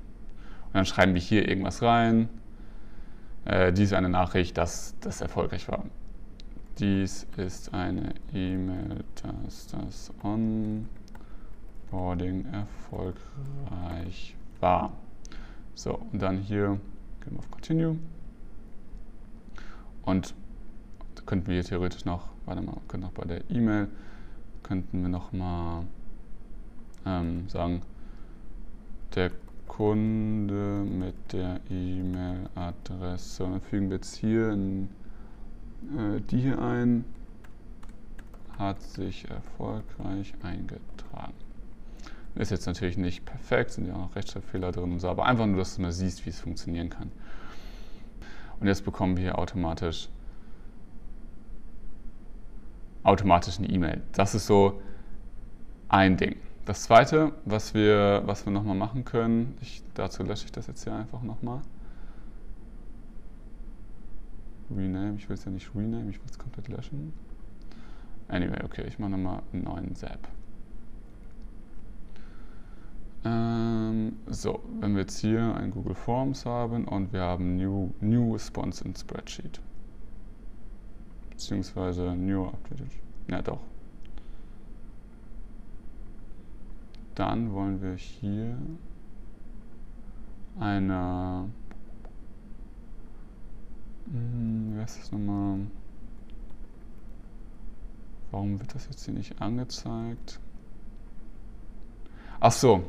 Und 0.67 0.75
dann 0.75 0.85
schreiben 0.85 1.15
wir 1.15 1.21
hier 1.21 1.49
irgendwas 1.49 1.81
rein. 1.83 2.29
Äh, 3.47 3.73
dies 3.73 3.87
ist 3.87 3.95
eine 3.95 4.09
Nachricht, 4.11 4.59
dass 4.59 4.95
das 5.01 5.21
erfolgreich 5.21 5.69
war. 5.69 5.85
Dies 6.79 7.27
ist 7.37 7.73
eine 7.73 8.15
E-Mail, 8.35 9.05
dass 9.23 9.69
das 9.69 10.12
Onboarding 11.90 12.46
erfolgreich 12.53 14.37
war. 14.61 14.92
So, 15.75 16.01
und 16.12 16.20
dann 16.20 16.38
hier 16.38 16.79
gehen 17.20 17.33
wir 17.33 17.38
auf 17.38 17.51
Continue. 17.51 17.96
Und 20.05 20.35
könnten 21.27 21.51
wir 21.51 21.64
theoretisch 21.64 22.05
noch, 22.05 22.29
warte 22.44 22.62
mal, 22.62 22.77
können 22.88 23.03
noch 23.03 23.12
bei 23.12 23.25
der 23.25 23.51
E-Mail 23.51 23.88
könnten 24.62 25.03
wir 25.03 25.09
nochmal 25.09 25.85
ähm, 27.05 27.49
sagen, 27.49 27.83
der 29.14 29.31
Kunde 29.66 30.85
mit 30.85 31.14
der 31.33 31.61
E-Mail-Adresse. 31.70 33.44
Und 33.44 33.53
dann 33.53 33.61
fügen 33.61 33.90
wir 33.90 33.96
jetzt 33.96 34.16
hier 34.16 34.53
in, 34.53 34.88
äh, 35.96 36.20
die 36.31 36.38
hier 36.38 36.61
ein, 36.61 37.05
hat 38.59 38.81
sich 38.83 39.29
erfolgreich 39.29 40.35
eingetragen. 40.42 41.46
Ist 42.37 42.51
jetzt 42.51 42.66
natürlich 42.66 42.99
nicht 42.99 43.25
perfekt, 43.25 43.70
sind 43.70 43.87
ja 43.87 43.94
auch 43.94 43.99
noch 43.99 44.16
Rechtschreibfehler 44.16 44.70
drin 44.70 44.92
und 44.92 45.01
so, 45.01 45.09
aber 45.09 45.25
einfach 45.25 45.46
nur, 45.46 45.57
dass 45.57 45.77
du 45.77 45.83
mal 45.83 45.90
siehst, 45.90 46.27
wie 46.27 46.31
es 46.31 46.38
funktionieren 46.38 46.90
kann. 46.90 47.11
Und 48.61 48.66
jetzt 48.66 48.85
bekommen 48.85 49.16
wir 49.16 49.22
hier 49.22 49.38
automatisch, 49.38 50.11
automatisch 53.03 53.59
eine 53.59 53.68
E-Mail. 53.70 54.03
Das 54.12 54.35
ist 54.35 54.46
so 54.46 54.83
ein 55.88 56.18
Ding. 56.18 56.37
Das 56.66 56.83
zweite, 56.83 57.33
was 57.44 57.72
wir, 57.72 58.22
was 58.27 58.44
wir 58.44 58.53
nochmal 58.53 58.77
machen 58.77 59.05
können, 59.05 59.57
ich, 59.62 59.83
dazu 59.94 60.22
lösche 60.22 60.44
ich 60.44 60.53
das 60.53 60.66
jetzt 60.66 60.85
hier 60.85 60.94
einfach 60.94 61.22
nochmal. 61.22 61.62
Rename, 64.70 65.16
ich 65.16 65.29
will 65.29 65.35
es 65.35 65.44
ja 65.44 65.51
nicht 65.51 65.75
rename, 65.75 66.11
ich 66.11 66.18
will 66.18 66.29
es 66.29 66.38
komplett 66.38 66.68
löschen. 66.68 67.12
Anyway, 68.29 68.62
okay, 68.64 68.85
ich 68.87 68.99
mache 68.99 69.12
nochmal 69.12 69.42
einen 69.53 69.62
neuen 69.62 69.94
Zap. 69.94 70.29
Ähm, 73.27 74.17
so, 74.27 74.61
wenn 74.81 74.95
wir 74.95 75.01
jetzt 75.01 75.19
hier 75.19 75.55
ein 75.57 75.73
Google 75.73 75.97
Forms 75.97 76.47
haben 76.47 76.87
und 76.87 77.12
wir 77.12 77.23
haben 77.23 77.57
New, 77.57 77.91
New 78.01 78.33
Response 78.33 78.85
in 78.85 78.95
Spreadsheet. 78.95 79.61
Beziehungsweise 81.31 82.15
New 82.15 82.47
Updated. 82.47 82.87
Ja, 83.29 83.43
doch. 83.43 83.61
Dann 87.17 87.53
wollen 87.53 87.83
wir 87.83 87.95
hier 87.97 88.57
eine. 90.61 91.51
Hm, 94.12 94.75
wie 94.77 94.81
heißt 94.81 95.01
das 95.01 95.11
nochmal? 95.11 95.61
Warum 98.31 98.61
wird 98.61 98.73
das 98.75 98.87
jetzt 98.87 99.05
hier 99.05 99.15
nicht 99.15 99.41
angezeigt? 99.41 100.39
Ach 102.39 102.53
so, 102.53 102.85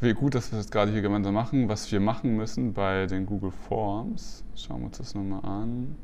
wie 0.00 0.12
gut, 0.12 0.34
dass 0.34 0.52
wir 0.52 0.58
das 0.58 0.70
gerade 0.70 0.92
hier 0.92 1.02
gemeinsam 1.02 1.34
machen. 1.34 1.68
Was 1.68 1.90
wir 1.90 2.00
machen 2.00 2.36
müssen 2.36 2.74
bei 2.74 3.06
den 3.06 3.26
Google 3.26 3.50
Forms, 3.50 4.44
schauen 4.54 4.80
wir 4.80 4.86
uns 4.86 4.98
das 4.98 5.14
nochmal 5.14 5.44
an. 5.44 5.96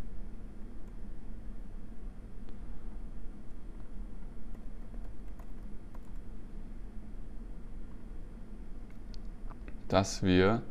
Dass 9.88 10.22
wir, 10.22 10.62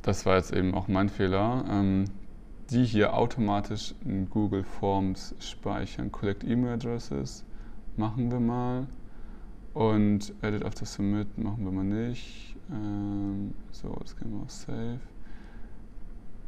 das 0.00 0.24
war 0.24 0.36
jetzt 0.36 0.52
eben 0.52 0.74
auch 0.74 0.88
mein 0.88 1.10
Fehler, 1.10 1.64
ähm, 1.68 2.06
die 2.70 2.84
hier 2.84 3.14
automatisch 3.14 3.94
in 4.02 4.30
Google 4.30 4.64
Forms 4.64 5.34
speichern. 5.40 6.10
Collect 6.10 6.42
E-Mail 6.42 6.74
Addresses 6.74 7.44
machen 7.98 8.30
wir 8.30 8.40
mal. 8.40 8.86
Und 9.74 10.34
Edit 10.42 10.64
after 10.64 10.84
Submit 10.84 11.38
machen 11.38 11.64
wir 11.64 11.72
mal 11.72 11.84
nicht. 11.84 12.56
Ähm, 12.70 13.54
so, 13.70 13.96
jetzt 14.00 14.18
gehen 14.18 14.32
wir 14.32 14.42
auf 14.42 14.50
Save. 14.50 15.00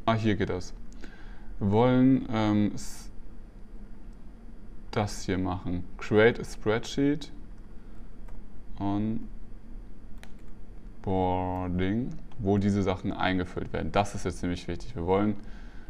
Ah, 0.05 0.13
hier 0.13 0.35
geht 0.35 0.49
das. 0.49 0.73
Wir 1.59 1.71
wollen 1.71 2.27
ähm, 2.29 2.71
das 4.91 5.23
hier 5.23 5.39
machen. 5.39 5.83
Create 5.97 6.39
a 6.39 6.43
Spreadsheet 6.43 7.31
on 8.79 9.27
Boarding, 11.01 12.09
wo 12.39 12.57
diese 12.59 12.83
Sachen 12.83 13.11
eingefüllt 13.11 13.73
werden. 13.73 13.91
Das 13.91 14.13
ist 14.13 14.25
jetzt 14.25 14.39
ziemlich 14.39 14.67
wichtig. 14.67 14.95
Wir 14.95 15.05
wollen, 15.05 15.35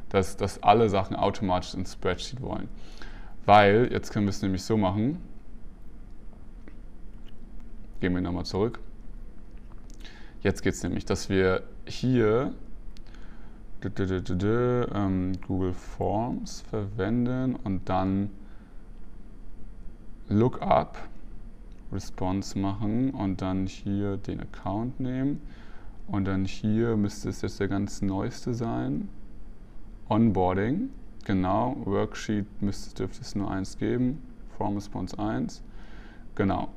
dass, 0.10 0.38
dass 0.38 0.64
alle 0.64 0.88
Sachen 0.88 1.16
automatisch 1.16 1.74
ins 1.74 1.94
Spreadsheet 1.94 2.42
wollen. 2.42 2.70
Weil, 3.46 3.90
jetzt 3.92 4.12
können 4.12 4.26
wir 4.26 4.32
es 4.32 4.42
nämlich 4.42 4.64
so 4.64 4.78
machen, 4.78 5.20
Gehen 8.00 8.14
wir 8.14 8.22
nochmal 8.22 8.46
zurück. 8.46 8.80
Jetzt 10.42 10.62
geht 10.62 10.74
es 10.74 10.84
nämlich, 10.84 11.06
dass 11.06 11.30
wir 11.30 11.64
hier 11.86 12.54
ähm, 13.84 15.34
Google 15.48 15.74
Forms 15.74 16.62
verwenden 16.62 17.56
und 17.56 17.90
dann 17.90 18.30
Lookup 20.28 20.98
Response 21.92 22.58
machen 22.58 23.12
und 23.12 23.42
dann 23.42 23.68
hier 23.68 24.18
den 24.18 24.42
Account 24.42 25.00
nehmen 25.00 25.42
und 26.08 26.26
dann 26.26 26.46
hier 26.46 26.98
müsste 26.98 27.30
es 27.30 27.42
jetzt 27.42 27.60
der 27.60 27.68
ganz 27.68 28.02
neueste 28.02 28.54
sein. 28.54 29.10
Onboarding, 30.10 30.90
genau, 31.26 31.76
Worksheet 31.86 32.46
müsste, 32.62 32.94
dürfte 32.96 33.22
es 33.22 33.36
nur 33.36 33.50
eins 33.50 33.78
geben, 33.78 34.22
Form 34.58 34.76
Response 34.76 35.18
1, 35.18 35.64
genau. 36.36 36.70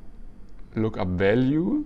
Lookup 0.75 1.19
Value. 1.19 1.83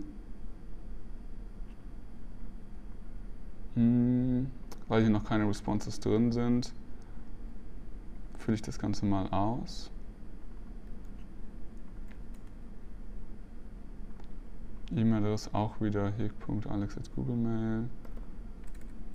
Hm, 3.76 4.48
weil 4.88 5.02
hier 5.02 5.10
noch 5.10 5.24
keine 5.24 5.48
Responses 5.48 6.00
drin 6.00 6.32
sind, 6.32 6.74
fülle 8.38 8.56
ich 8.56 8.62
das 8.62 8.78
Ganze 8.78 9.06
mal 9.06 9.28
aus. 9.30 9.90
E-Mail-Adresse 14.96 15.50
auch 15.54 15.82
wieder 15.82 16.12
heg.alex.googlemail. 16.12 17.90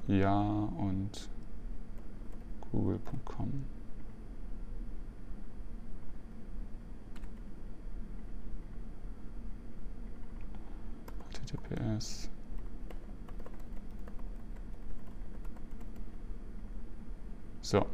Ja 0.09 0.41
und 0.79 1.29
google.com. 2.73 3.78
HTTPS. 11.49 12.29
So. 17.63 17.87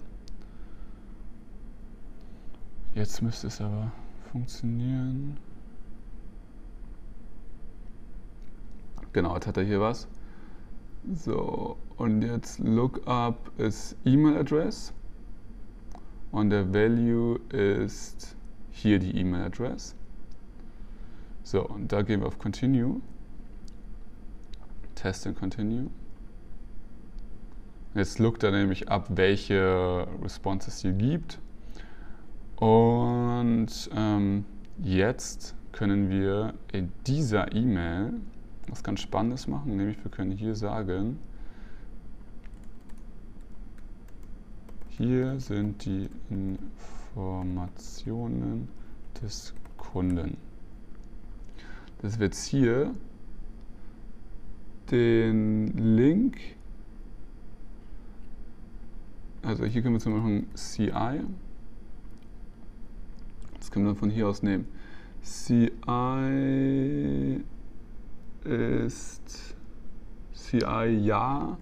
Jetzt 2.95 3.23
müsste 3.23 3.49
es 3.49 3.61
aber 3.61 3.91
funktionieren. 4.31 5.37
Genau, 9.13 9.35
jetzt 9.35 9.47
hat 9.47 9.57
er 9.57 9.65
hier 9.65 9.81
was. 9.81 10.09
So, 11.13 11.77
und 11.97 12.23
jetzt 12.23 12.59
Lookup 12.61 13.53
ist 13.59 13.97
E-Mail 14.05 14.39
Address 14.39 14.93
und 16.33 16.51
der 16.51 16.73
Value 16.73 17.39
ist 17.51 18.37
hier 18.71 18.99
die 18.99 19.17
E-Mail 19.19 19.43
Address. 19.43 19.95
So, 21.43 21.69
und 21.69 21.93
da 21.93 22.03
gehen 22.03 22.21
wir 22.21 22.27
auf 22.27 22.39
Continue. 22.39 23.01
Test 25.05 25.27
and 25.27 25.39
Continue. 25.39 25.91
Jetzt 27.95 28.19
lookt 28.19 28.43
er 28.43 28.53
nämlich 28.53 28.89
ab, 28.89 29.09
welche 29.11 30.09
Responses 30.23 30.77
es 30.77 30.81
hier 30.81 30.93
gibt. 30.93 31.39
Und 32.57 33.91
ähm, 33.95 34.47
jetzt 34.83 35.55
können 35.73 36.09
wir 36.09 36.55
in 36.73 36.91
dieser 37.07 37.55
E-Mail 37.55 38.15
was 38.69 38.83
ganz 38.83 39.01
Spannendes 39.01 39.47
machen, 39.47 39.77
nämlich 39.77 40.03
wir 40.03 40.11
können 40.11 40.31
hier 40.31 40.55
sagen, 40.55 41.19
hier 44.89 45.39
sind 45.39 45.85
die 45.85 46.09
Informationen 46.31 48.69
des 49.23 49.53
Kunden. 49.77 50.39
Das 52.01 52.19
wird 52.19 52.35
hier 52.35 52.95
den 54.91 55.97
Link, 55.97 56.39
also 59.43 59.65
hier 59.65 59.83
können 59.83 59.95
wir 59.95 60.01
zum 60.01 60.15
Beispiel 60.15 60.47
CI, 60.55 61.21
das 63.59 63.71
können 63.71 63.87
wir 63.87 63.95
von 63.95 64.11
hier 64.11 64.29
aus 64.29 64.43
nehmen. 64.43 64.67
CI 65.23 65.71
ist 68.45 69.55
CI 70.33 70.99
ja, 71.03 71.57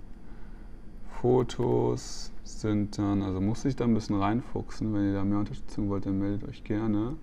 Fotos 1.20 2.32
sind 2.42 2.98
dann, 2.98 3.22
also 3.22 3.40
muss 3.40 3.64
ich 3.64 3.76
da 3.76 3.84
ein 3.84 3.94
bisschen 3.94 4.16
reinfuchsen, 4.16 4.92
wenn 4.92 5.06
ihr 5.06 5.14
da 5.14 5.24
mehr 5.24 5.38
Unterstützung 5.38 5.88
wollt, 5.88 6.06
dann 6.06 6.18
meldet 6.18 6.48
euch 6.48 6.64
gerne. 6.64 7.16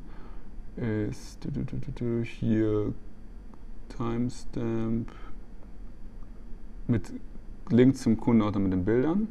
Ist 0.78 1.46
hier 2.24 2.94
Timestamp 3.90 5.12
mit 6.90 7.14
Link 7.70 7.98
zum 7.98 8.18
Kundenordner 8.18 8.60
mit 8.60 8.74
den 8.74 8.86
Bildern. 8.86 9.28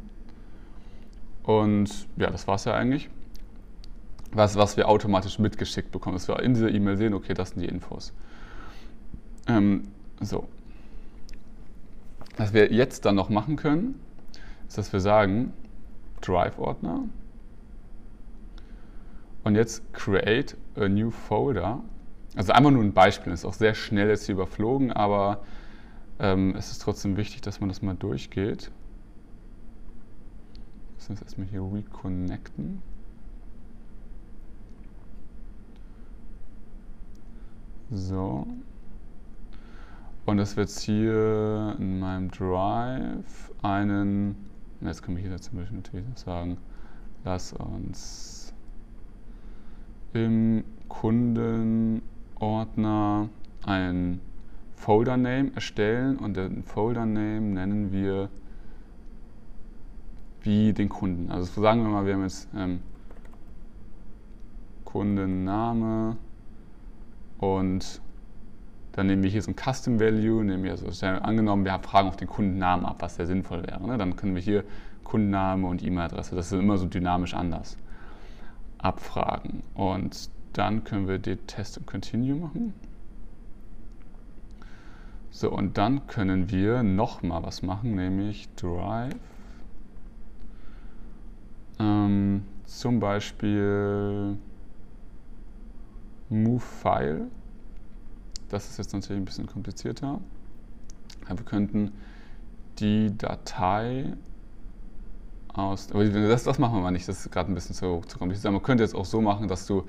Und 1.42 2.08
ja, 2.16 2.30
das 2.30 2.46
war 2.46 2.56
es 2.56 2.64
ja 2.64 2.74
eigentlich. 2.74 3.08
Was, 4.32 4.56
was 4.56 4.76
wir 4.76 4.88
automatisch 4.88 5.38
mitgeschickt 5.38 5.90
bekommen, 5.90 6.14
dass 6.14 6.28
wir 6.28 6.40
in 6.40 6.54
dieser 6.54 6.70
E-Mail 6.70 6.96
sehen, 6.96 7.14
okay, 7.14 7.34
das 7.34 7.50
sind 7.50 7.62
die 7.62 7.68
Infos. 7.68 8.12
Ähm, 9.46 9.88
so. 10.20 10.46
Was 12.36 12.52
wir 12.52 12.70
jetzt 12.72 13.04
dann 13.06 13.14
noch 13.14 13.30
machen 13.30 13.56
können, 13.56 13.98
ist, 14.68 14.78
dass 14.78 14.92
wir 14.92 15.00
sagen, 15.00 15.52
Drive-Ordner. 16.20 17.04
Und 19.44 19.54
jetzt 19.54 19.82
create 19.94 20.56
a 20.76 20.88
new 20.88 21.10
folder. 21.10 21.80
Also 22.36 22.52
einfach 22.52 22.70
nur 22.70 22.82
ein 22.82 22.92
Beispiel, 22.92 23.32
ist 23.32 23.46
auch 23.46 23.54
sehr 23.54 23.74
schnell 23.74 24.08
jetzt 24.08 24.26
hier 24.26 24.34
überflogen, 24.34 24.92
aber 24.92 25.40
ähm, 26.18 26.54
es 26.56 26.70
ist 26.70 26.82
trotzdem 26.82 27.16
wichtig, 27.16 27.40
dass 27.42 27.60
man 27.60 27.68
das 27.68 27.82
mal 27.82 27.94
durchgeht. 27.94 28.70
Lass 30.96 31.10
uns 31.10 31.22
erstmal 31.22 31.46
hier 31.46 31.62
reconnecten. 31.62 32.82
So. 37.90 38.46
Und 40.26 40.38
es 40.38 40.56
wird 40.56 40.68
hier 40.68 41.74
in 41.78 42.00
meinem 42.00 42.30
Drive 42.30 43.50
einen, 43.62 44.36
jetzt 44.82 45.02
kann 45.02 45.16
ich 45.16 45.24
hier 45.24 45.34
zum 45.38 45.58
Beispiel 45.58 45.78
natürlich 45.78 46.04
sagen, 46.16 46.58
lass 47.24 47.54
uns 47.54 48.52
im 50.12 50.64
Kundenordner 50.88 53.30
einen 53.64 54.20
Folder 54.78 55.16
Name 55.16 55.50
erstellen 55.54 56.16
und 56.16 56.36
den 56.36 56.62
Folder 56.62 57.04
Name 57.04 57.40
nennen 57.40 57.92
wir 57.92 58.30
wie 60.42 60.72
den 60.72 60.88
Kunden. 60.88 61.30
Also 61.30 61.60
sagen 61.60 61.82
wir 61.82 61.90
mal, 61.90 62.06
wir 62.06 62.14
haben 62.14 62.22
jetzt 62.22 62.48
ähm, 62.56 62.80
Kundenname 64.84 66.16
und 67.38 68.00
dann 68.92 69.08
nehmen 69.08 69.22
wir 69.22 69.30
hier 69.30 69.42
so 69.42 69.50
ein 69.50 69.56
Custom 69.56 70.00
Value, 70.00 70.44
nehmen 70.44 70.62
wir 70.62 70.70
also 70.70 71.06
angenommen, 71.06 71.64
wir 71.64 71.78
fragen 71.80 72.08
auf 72.08 72.16
den 72.16 72.28
Kundennamen 72.28 72.86
ab, 72.86 72.96
was 73.00 73.16
sehr 73.16 73.26
sinnvoll 73.26 73.66
wäre. 73.66 73.84
Ne? 73.84 73.98
Dann 73.98 74.16
können 74.16 74.34
wir 74.36 74.42
hier 74.42 74.64
Kundenname 75.02 75.66
und 75.66 75.82
E-Mail-Adresse, 75.82 76.36
das 76.36 76.52
ist 76.52 76.58
immer 76.58 76.78
so 76.78 76.86
dynamisch 76.86 77.34
anders, 77.34 77.76
abfragen. 78.78 79.62
Und 79.74 80.30
dann 80.52 80.84
können 80.84 81.08
wir 81.08 81.18
den 81.18 81.46
Test 81.46 81.78
und 81.78 81.86
Continue 81.86 82.36
machen. 82.36 82.74
So, 85.30 85.50
und 85.50 85.78
dann 85.78 86.06
können 86.06 86.50
wir 86.50 86.82
nochmal 86.82 87.42
was 87.42 87.62
machen, 87.62 87.94
nämlich 87.94 88.48
Drive. 88.56 89.14
Ähm, 91.78 92.42
zum 92.64 93.00
Beispiel 93.00 94.36
Move 96.28 96.60
File. 96.60 97.26
Das 98.48 98.68
ist 98.70 98.78
jetzt 98.78 98.92
natürlich 98.92 99.20
ein 99.22 99.24
bisschen 99.24 99.46
komplizierter. 99.46 100.20
wir 101.28 101.44
könnten 101.44 101.92
die 102.78 103.16
Datei 103.16 104.14
aus. 105.52 105.88
Das, 105.88 106.44
das 106.44 106.58
machen 106.58 106.74
wir 106.76 106.80
mal 106.80 106.90
nicht, 106.90 107.08
das 107.08 107.24
ist 107.24 107.32
gerade 107.32 107.52
ein 107.52 107.54
bisschen 107.54 107.74
zu, 107.74 108.02
zu 108.06 108.18
kompliziert. 108.18 108.52
Man 108.52 108.62
könnte 108.62 108.84
jetzt 108.84 108.94
auch 108.94 109.04
so 109.04 109.20
machen, 109.20 109.48
dass 109.48 109.66
du 109.66 109.86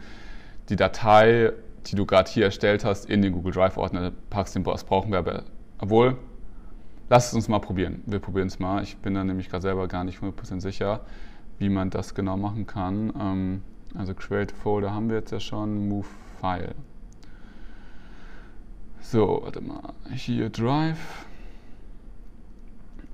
die 0.70 0.76
Datei, 0.76 1.54
die 1.88 1.96
du 1.96 2.06
gerade 2.06 2.30
hier 2.30 2.46
erstellt 2.46 2.86
hast, 2.86 3.10
in 3.10 3.22
den 3.22 3.34
Google 3.34 3.54
Drive-Ordner 3.54 4.12
packst. 4.30 4.56
Den 4.56 4.64
das 4.64 4.84
brauchen 4.84 5.12
wir 5.12 5.20
aber. 5.20 5.44
Obwohl, 5.80 6.18
lass 7.10 7.28
es 7.28 7.34
uns 7.34 7.48
mal 7.48 7.60
probieren. 7.60 8.04
Wir 8.06 8.20
probieren 8.20 8.48
es 8.48 8.60
mal. 8.60 8.84
Ich 8.84 8.98
bin 8.98 9.14
da 9.14 9.24
nämlich 9.24 9.50
gerade 9.50 9.64
selber 9.64 9.88
gar 9.88 10.04
nicht 10.04 10.20
100% 10.20 10.62
sicher, 10.62 11.02
wie 11.58 11.70
man 11.70 11.90
das 11.90 12.16
genau 12.16 12.38
machen 12.38 12.68
kann. 12.68 13.14
Ähm, 13.20 13.62
also 13.96 14.14
Create 14.14 14.52
Folder 14.52 14.94
haben 14.94 15.10
wir 15.10 15.18
jetzt 15.18 15.32
ja 15.32 15.40
schon, 15.40 15.88
Move 15.88 16.08
File. 16.40 16.76
So, 19.02 19.42
warte 19.44 19.62
mal. 19.62 19.94
Hier 20.12 20.50
Drive. 20.50 21.26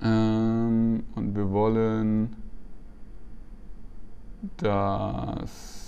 Ähm, 0.02 1.04
und 1.14 1.34
wir 1.34 1.50
wollen 1.50 2.36
das 4.58 5.85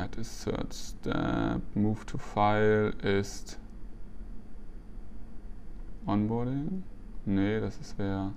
Add 0.00 0.18
a 0.18 0.24
Search 0.24 0.72
Step, 0.72 1.60
Move 1.74 2.06
to 2.06 2.16
File 2.16 2.94
ist 3.02 3.58
Onboarding. 6.06 6.82
Nee, 7.26 7.60
das 7.60 7.78
ist 7.78 7.98
wer. 7.98 8.32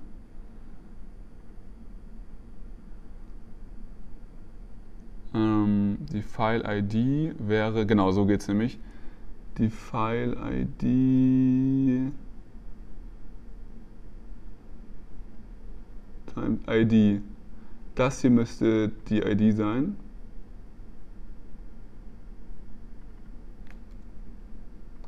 Ähm, 5.32 5.96
die 6.12 6.22
File-ID 6.22 7.34
wäre, 7.38 7.86
genau 7.86 8.10
so 8.10 8.26
geht 8.26 8.42
es 8.42 8.48
nämlich. 8.48 8.78
Die 9.56 9.70
File-ID 9.70 10.82
times 16.34 16.60
ID. 16.68 17.22
Das 17.94 18.20
hier 18.20 18.30
müsste 18.30 18.90
die 19.08 19.20
ID 19.20 19.56
sein. 19.56 19.96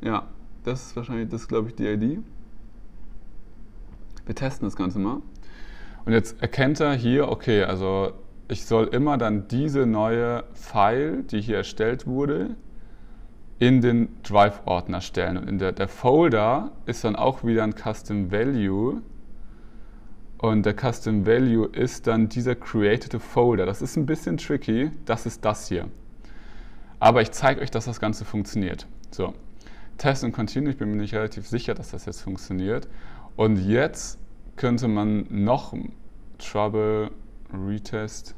Ja, 0.01 0.27
das 0.63 0.87
ist 0.87 0.95
wahrscheinlich, 0.95 1.29
das 1.29 1.47
glaube 1.47 1.69
ich, 1.69 1.75
die 1.75 1.85
ID. 1.87 2.19
Wir 4.25 4.35
testen 4.35 4.67
das 4.67 4.75
Ganze 4.75 4.99
mal. 4.99 5.21
Und 6.05 6.13
jetzt 6.13 6.41
erkennt 6.41 6.79
er 6.79 6.93
hier, 6.93 7.29
okay, 7.29 7.63
also 7.63 8.13
ich 8.49 8.65
soll 8.65 8.87
immer 8.87 9.17
dann 9.17 9.47
diese 9.47 9.85
neue 9.85 10.43
File, 10.53 11.23
die 11.23 11.41
hier 11.41 11.57
erstellt 11.57 12.07
wurde, 12.07 12.55
in 13.59 13.81
den 13.81 14.09
Drive-Ordner 14.23 15.01
stellen. 15.01 15.37
Und 15.37 15.49
in 15.49 15.57
der, 15.57 15.71
der 15.71 15.87
Folder 15.87 16.71
ist 16.85 17.03
dann 17.03 17.15
auch 17.15 17.43
wieder 17.43 17.63
ein 17.63 17.73
Custom 17.73 18.31
Value. 18.31 19.01
Und 20.37 20.65
der 20.65 20.75
Custom 20.75 21.25
Value 21.25 21.67
ist 21.67 22.07
dann 22.07 22.29
dieser 22.29 22.55
Created 22.55 23.19
Folder. 23.21 23.65
Das 23.65 23.81
ist 23.81 23.97
ein 23.97 24.05
bisschen 24.05 24.37
tricky. 24.37 24.91
Das 25.05 25.25
ist 25.25 25.43
das 25.43 25.67
hier. 25.67 25.87
Aber 26.99 27.21
ich 27.21 27.31
zeige 27.31 27.61
euch, 27.61 27.71
dass 27.71 27.85
das 27.85 27.99
Ganze 27.99 28.25
funktioniert. 28.25 28.87
So, 29.11 29.33
Test 29.97 30.23
und 30.23 30.31
Continue. 30.31 30.71
Ich 30.71 30.77
bin 30.77 30.89
mir 30.89 30.97
nicht 30.97 31.13
relativ 31.13 31.47
sicher, 31.47 31.73
dass 31.73 31.91
das 31.91 32.05
jetzt 32.05 32.21
funktioniert. 32.21 32.87
Und 33.35 33.57
jetzt 33.57 34.19
könnte 34.55 34.87
man 34.87 35.25
noch 35.29 35.73
Trouble 36.37 37.11
Retest 37.53 38.35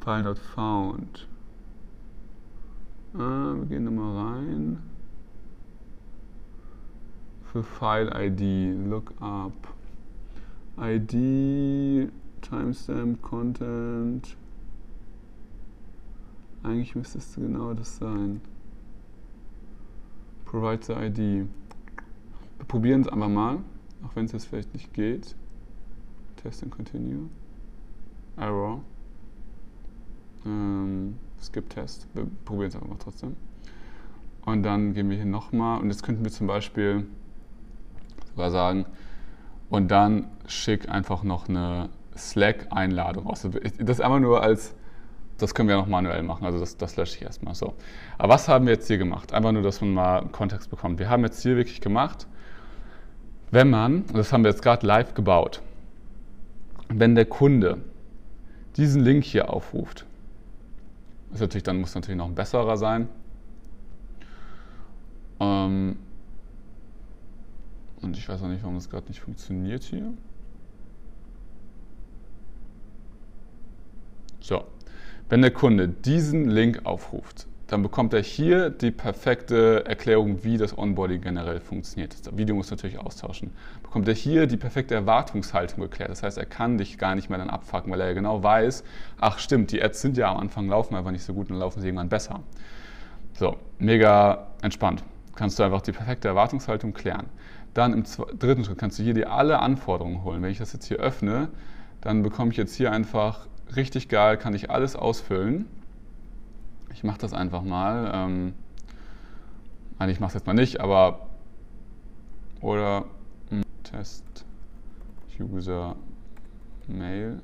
File 0.00 0.22
not 0.22 0.38
found. 0.38 1.28
Ah, 3.12 3.54
wir 3.54 3.66
gehen 3.66 3.84
nochmal 3.84 4.16
rein. 4.16 4.78
Für 7.52 7.62
File 7.62 8.10
ID, 8.14 8.88
Lookup. 8.88 9.52
ID, 10.78 12.10
Timestamp, 12.40 13.20
Content. 13.20 14.36
Eigentlich 16.62 16.94
müsste 16.94 17.18
es 17.18 17.34
genau 17.34 17.74
das 17.74 17.98
sein. 17.98 18.40
Provide 20.50 20.82
the 20.82 20.94
ID. 20.94 21.18
Wir 22.58 22.66
probieren 22.66 23.02
es 23.02 23.08
einfach 23.08 23.28
mal, 23.28 23.58
auch 24.04 24.16
wenn 24.16 24.24
es 24.24 24.32
jetzt 24.32 24.46
vielleicht 24.46 24.72
nicht 24.74 24.92
geht. 24.92 25.36
Test 26.42 26.64
and 26.64 26.72
continue. 26.72 27.28
Error. 28.36 28.80
Ähm, 30.44 31.16
Skip-Test. 31.40 32.08
Wir 32.14 32.26
probieren 32.44 32.68
es 32.68 32.74
einfach 32.74 32.88
mal 32.88 32.96
trotzdem. 32.98 33.36
Und 34.44 34.64
dann 34.64 34.92
gehen 34.92 35.08
wir 35.08 35.16
hier 35.16 35.24
nochmal 35.24 35.80
und 35.80 35.88
jetzt 35.88 36.02
könnten 36.02 36.24
wir 36.24 36.32
zum 36.32 36.48
Beispiel 36.48 37.06
sogar 38.30 38.50
sagen, 38.50 38.86
und 39.68 39.88
dann 39.92 40.26
schick 40.48 40.88
einfach 40.88 41.22
noch 41.22 41.48
eine 41.48 41.90
Slack-Einladung 42.16 43.28
raus. 43.28 43.46
Das 43.78 43.98
ist 43.98 44.00
einfach 44.00 44.18
nur 44.18 44.42
als, 44.42 44.74
das 45.40 45.54
können 45.54 45.68
wir 45.68 45.76
noch 45.76 45.86
manuell 45.86 46.22
machen, 46.22 46.44
also 46.44 46.58
das, 46.58 46.76
das 46.76 46.96
lösche 46.96 47.16
ich 47.16 47.22
erstmal 47.22 47.54
so. 47.54 47.74
Aber 48.18 48.34
was 48.34 48.48
haben 48.48 48.66
wir 48.66 48.74
jetzt 48.74 48.86
hier 48.86 48.98
gemacht? 48.98 49.32
Einfach 49.32 49.52
nur, 49.52 49.62
dass 49.62 49.80
man 49.80 49.92
mal 49.92 50.26
Kontext 50.28 50.70
bekommt. 50.70 50.98
Wir 50.98 51.08
haben 51.08 51.24
jetzt 51.24 51.42
hier 51.42 51.56
wirklich 51.56 51.80
gemacht, 51.80 52.26
wenn 53.50 53.70
man, 53.70 54.04
das 54.12 54.32
haben 54.32 54.44
wir 54.44 54.50
jetzt 54.50 54.62
gerade 54.62 54.86
live 54.86 55.14
gebaut, 55.14 55.62
wenn 56.88 57.14
der 57.14 57.26
Kunde 57.26 57.78
diesen 58.76 59.02
Link 59.02 59.24
hier 59.24 59.50
aufruft, 59.50 60.06
ist 61.32 61.40
natürlich, 61.40 61.64
dann 61.64 61.80
muss 61.80 61.94
natürlich 61.94 62.18
noch 62.18 62.26
ein 62.26 62.34
besserer 62.34 62.76
sein. 62.76 63.08
Ähm 65.38 65.96
und 68.02 68.16
ich 68.16 68.28
weiß 68.28 68.42
auch 68.42 68.48
nicht, 68.48 68.62
warum 68.62 68.76
das 68.76 68.88
gerade 68.88 69.06
nicht 69.08 69.20
funktioniert 69.20 69.82
hier. 69.82 70.12
So, 74.40 74.64
wenn 75.30 75.42
der 75.42 75.52
Kunde 75.52 75.88
diesen 75.88 76.50
Link 76.50 76.80
aufruft, 76.84 77.46
dann 77.68 77.82
bekommt 77.84 78.12
er 78.14 78.20
hier 78.20 78.68
die 78.68 78.90
perfekte 78.90 79.84
Erklärung, 79.86 80.42
wie 80.42 80.58
das 80.58 80.76
Onboarding 80.76 81.20
generell 81.20 81.60
funktioniert. 81.60 82.26
Das 82.26 82.36
Video 82.36 82.56
muss 82.56 82.68
natürlich 82.68 82.98
austauschen. 82.98 83.52
Bekommt 83.80 84.08
er 84.08 84.14
hier 84.14 84.48
die 84.48 84.56
perfekte 84.56 84.96
Erwartungshaltung 84.96 85.80
geklärt. 85.80 86.10
Das 86.10 86.24
heißt, 86.24 86.36
er 86.36 86.46
kann 86.46 86.78
dich 86.78 86.98
gar 86.98 87.14
nicht 87.14 87.30
mehr 87.30 87.38
dann 87.38 87.48
abfacken, 87.48 87.92
weil 87.92 88.00
er 88.00 88.08
ja 88.08 88.12
genau 88.14 88.42
weiß, 88.42 88.82
ach 89.20 89.38
stimmt, 89.38 89.70
die 89.70 89.80
Ads 89.80 90.00
sind 90.00 90.16
ja 90.16 90.32
am 90.32 90.38
Anfang 90.38 90.68
laufen 90.68 90.96
einfach 90.96 91.12
nicht 91.12 91.22
so 91.22 91.32
gut 91.32 91.48
und 91.48 91.58
laufen 91.58 91.80
sie 91.80 91.86
irgendwann 91.86 92.08
besser. 92.08 92.40
So, 93.34 93.56
mega 93.78 94.48
entspannt. 94.62 95.04
Kannst 95.36 95.60
du 95.60 95.62
einfach 95.62 95.80
die 95.80 95.92
perfekte 95.92 96.26
Erwartungshaltung 96.26 96.92
klären. 96.92 97.26
Dann 97.72 97.92
im 97.92 98.02
dritten 98.36 98.64
Schritt 98.64 98.78
kannst 98.78 98.98
du 98.98 99.04
hier 99.04 99.14
dir 99.14 99.30
alle 99.30 99.60
Anforderungen 99.60 100.24
holen. 100.24 100.42
Wenn 100.42 100.50
ich 100.50 100.58
das 100.58 100.72
jetzt 100.72 100.86
hier 100.86 100.98
öffne, 100.98 101.50
dann 102.00 102.24
bekomme 102.24 102.50
ich 102.50 102.56
jetzt 102.56 102.74
hier 102.74 102.90
einfach 102.90 103.46
richtig 103.76 104.08
geil, 104.08 104.36
kann 104.36 104.54
ich 104.54 104.70
alles 104.70 104.96
ausfüllen. 104.96 105.66
Ich 106.92 107.04
mache 107.04 107.18
das 107.18 107.32
einfach 107.32 107.62
mal. 107.62 108.10
Ähm, 108.12 108.54
nein, 109.98 110.10
ich 110.10 110.20
mache 110.20 110.28
es 110.28 110.34
jetzt 110.34 110.46
mal 110.46 110.54
nicht, 110.54 110.80
aber 110.80 111.26
oder 112.60 113.04
hm, 113.48 113.62
Test 113.84 114.44
User 115.38 115.96
Mail. 116.86 117.40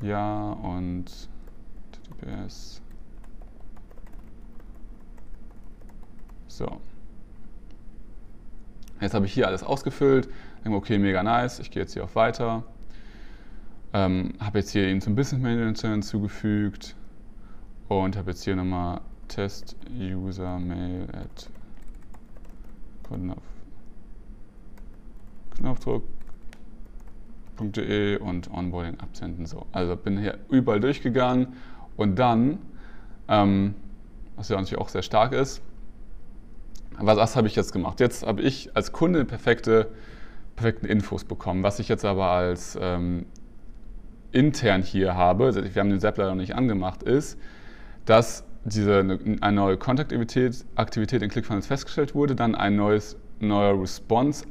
Ja, 0.00 0.52
und 0.52 1.28
TTPS. 1.92 2.80
So. 6.46 6.80
Jetzt 9.00 9.14
habe 9.14 9.26
ich 9.26 9.32
hier 9.32 9.46
alles 9.46 9.62
ausgefüllt. 9.62 10.28
Okay, 10.64 10.98
mega 10.98 11.22
nice. 11.22 11.58
Ich 11.60 11.70
gehe 11.70 11.82
jetzt 11.82 11.94
hier 11.94 12.04
auf 12.04 12.14
Weiter. 12.14 12.64
Ähm, 13.92 14.34
habe 14.38 14.58
jetzt 14.58 14.70
hier 14.70 14.88
ihn 14.88 15.00
zum 15.00 15.14
Business 15.14 15.42
Manager 15.42 15.90
hinzugefügt 15.90 16.94
und 17.88 18.16
habe 18.16 18.30
jetzt 18.30 18.44
hier 18.44 18.54
nochmal 18.54 19.00
Test 19.28 19.76
User 19.90 20.58
Mail 20.58 21.08
at 21.12 21.48
Knopf, 23.04 23.42
Knopfdruck.de 25.56 28.18
und 28.18 28.50
Onboarding 28.50 29.00
absenden. 29.00 29.46
So. 29.46 29.64
Also 29.72 29.96
bin 29.96 30.18
hier 30.18 30.38
überall 30.50 30.80
durchgegangen 30.80 31.54
und 31.96 32.18
dann, 32.18 32.58
ähm, 33.28 33.74
was 34.36 34.50
ja 34.50 34.56
natürlich 34.56 34.78
auch 34.78 34.90
sehr 34.90 35.02
stark 35.02 35.32
ist, 35.32 35.62
was, 36.98 37.16
was 37.16 37.36
habe 37.36 37.46
ich 37.46 37.56
jetzt 37.56 37.72
gemacht? 37.72 38.00
Jetzt 38.00 38.26
habe 38.26 38.42
ich 38.42 38.76
als 38.76 38.92
Kunde 38.92 39.24
perfekte, 39.24 39.90
perfekten 40.56 40.84
Infos 40.86 41.24
bekommen. 41.24 41.62
Was 41.62 41.78
ich 41.78 41.88
jetzt 41.88 42.04
aber 42.04 42.26
als 42.26 42.76
ähm, 42.80 43.24
intern 44.32 44.82
hier 44.82 45.14
habe, 45.14 45.54
wir 45.54 45.80
haben 45.80 45.90
den 45.90 46.00
SAP 46.00 46.18
leider 46.18 46.30
noch 46.30 46.36
nicht 46.36 46.54
angemacht, 46.54 47.02
ist, 47.02 47.38
dass 48.04 48.44
diese, 48.64 49.18
eine 49.40 49.56
neue 49.56 49.76
Kontaktaktivität 49.76 50.64
Aktivität 50.74 51.22
in 51.22 51.30
ClickFunnels 51.30 51.66
festgestellt 51.66 52.14
wurde, 52.14 52.34
dann 52.34 52.54
ein 52.54 52.76
neues, 52.76 53.16
neuer 53.40 53.80
Response 53.80 54.44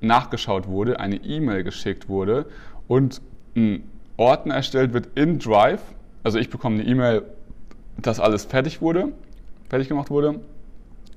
nachgeschaut 0.00 0.66
wurde, 0.68 1.00
eine 1.00 1.16
E-Mail 1.16 1.64
geschickt 1.64 2.08
wurde 2.08 2.46
und 2.88 3.22
ein 3.56 3.84
Ordner 4.16 4.56
erstellt 4.56 4.92
wird 4.92 5.08
in 5.14 5.38
Drive. 5.38 5.82
Also 6.22 6.38
ich 6.38 6.50
bekomme 6.50 6.80
eine 6.80 6.84
E-Mail, 6.84 7.22
dass 7.96 8.20
alles 8.20 8.44
fertig 8.44 8.82
wurde, 8.82 9.12
fertig 9.68 9.88
gemacht 9.88 10.10
wurde 10.10 10.40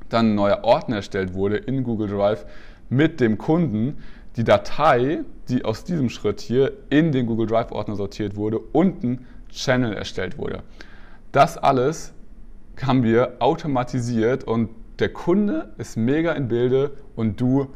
dann 0.09 0.31
ein 0.31 0.35
neuer 0.35 0.63
Ordner 0.63 0.97
erstellt 0.97 1.33
wurde 1.33 1.57
in 1.57 1.83
Google 1.83 2.09
Drive 2.09 2.45
mit 2.89 3.19
dem 3.19 3.37
Kunden, 3.37 3.97
die 4.35 4.43
Datei, 4.43 5.21
die 5.49 5.65
aus 5.65 5.83
diesem 5.83 6.09
Schritt 6.09 6.41
hier 6.41 6.73
in 6.89 7.11
den 7.11 7.25
Google 7.25 7.47
Drive 7.47 7.71
Ordner 7.71 7.95
sortiert 7.95 8.35
wurde 8.35 8.59
und 8.59 9.03
ein 9.03 9.27
Channel 9.51 9.93
erstellt 9.93 10.37
wurde. 10.37 10.63
Das 11.31 11.57
alles 11.57 12.13
haben 12.81 13.03
wir 13.03 13.37
automatisiert 13.39 14.43
und 14.43 14.69
der 14.99 15.09
Kunde 15.09 15.73
ist 15.77 15.97
mega 15.97 16.33
in 16.33 16.47
Bilde 16.47 16.91
und 17.15 17.39
du 17.39 17.67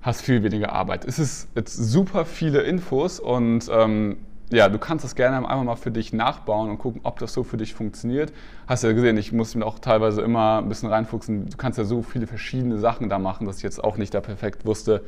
hast 0.00 0.22
viel 0.22 0.42
weniger 0.42 0.72
Arbeit. 0.72 1.04
Es 1.04 1.18
ist 1.18 1.48
jetzt 1.54 1.74
super 1.74 2.24
viele 2.24 2.62
Infos 2.62 3.20
und 3.20 3.70
ähm, 3.72 4.16
ja, 4.50 4.68
du 4.68 4.78
kannst 4.78 5.04
das 5.04 5.14
gerne 5.14 5.36
einfach 5.36 5.64
mal 5.64 5.76
für 5.76 5.90
dich 5.90 6.12
nachbauen 6.12 6.70
und 6.70 6.78
gucken, 6.78 7.00
ob 7.04 7.18
das 7.18 7.32
so 7.32 7.42
für 7.42 7.56
dich 7.56 7.74
funktioniert. 7.74 8.32
Hast 8.66 8.84
ja 8.84 8.92
gesehen, 8.92 9.16
ich 9.16 9.32
muss 9.32 9.54
mir 9.54 9.64
auch 9.64 9.78
teilweise 9.78 10.20
immer 10.20 10.58
ein 10.58 10.68
bisschen 10.68 10.90
reinfuchsen. 10.90 11.48
Du 11.48 11.56
kannst 11.56 11.78
ja 11.78 11.84
so 11.84 12.02
viele 12.02 12.26
verschiedene 12.26 12.78
Sachen 12.78 13.08
da 13.08 13.18
machen, 13.18 13.46
dass 13.46 13.58
ich 13.58 13.62
jetzt 13.62 13.82
auch 13.82 13.96
nicht 13.96 14.12
da 14.12 14.20
perfekt 14.20 14.66
wusste, 14.66 15.02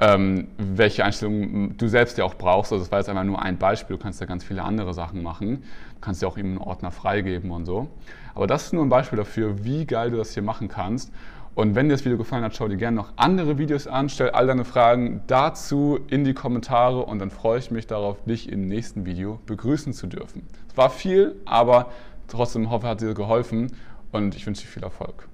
ähm, 0.00 0.48
welche 0.58 1.04
Einstellungen 1.04 1.76
du 1.76 1.88
selbst 1.88 2.18
ja 2.18 2.24
auch 2.24 2.34
brauchst. 2.34 2.72
Also 2.72 2.84
das 2.84 2.92
war 2.92 2.98
jetzt 2.98 3.08
einfach 3.08 3.24
nur 3.24 3.40
ein 3.40 3.58
Beispiel. 3.58 3.96
Du 3.96 4.02
kannst 4.02 4.20
ja 4.20 4.26
ganz 4.26 4.44
viele 4.44 4.62
andere 4.62 4.92
Sachen 4.94 5.22
machen. 5.22 5.62
Du 5.94 6.00
kannst 6.00 6.22
ja 6.22 6.28
auch 6.28 6.36
eben 6.36 6.50
einen 6.50 6.58
Ordner 6.58 6.90
freigeben 6.90 7.50
und 7.50 7.64
so. 7.64 7.88
Aber 8.34 8.46
das 8.46 8.66
ist 8.66 8.72
nur 8.72 8.84
ein 8.84 8.88
Beispiel 8.88 9.16
dafür, 9.16 9.64
wie 9.64 9.86
geil 9.86 10.10
du 10.10 10.16
das 10.16 10.34
hier 10.34 10.42
machen 10.42 10.68
kannst. 10.68 11.12
Und 11.54 11.76
wenn 11.76 11.88
dir 11.88 11.94
das 11.94 12.04
Video 12.04 12.18
gefallen 12.18 12.42
hat, 12.42 12.56
schau 12.56 12.66
dir 12.66 12.76
gerne 12.76 12.96
noch 12.96 13.12
andere 13.14 13.58
Videos 13.58 13.86
an, 13.86 14.08
stell 14.08 14.30
all 14.30 14.48
deine 14.48 14.64
Fragen 14.64 15.22
dazu 15.28 16.00
in 16.08 16.24
die 16.24 16.34
Kommentare 16.34 17.04
und 17.04 17.20
dann 17.20 17.30
freue 17.30 17.60
ich 17.60 17.70
mich 17.70 17.86
darauf, 17.86 18.24
dich 18.24 18.50
im 18.50 18.66
nächsten 18.66 19.06
Video 19.06 19.38
begrüßen 19.46 19.92
zu 19.92 20.08
dürfen. 20.08 20.48
Es 20.68 20.76
war 20.76 20.90
viel, 20.90 21.36
aber 21.44 21.90
trotzdem 22.26 22.70
hoffe, 22.70 22.88
hat 22.88 23.02
dir 23.02 23.14
geholfen 23.14 23.72
und 24.10 24.34
ich 24.34 24.44
wünsche 24.46 24.62
dir 24.62 24.68
viel 24.68 24.82
Erfolg. 24.82 25.28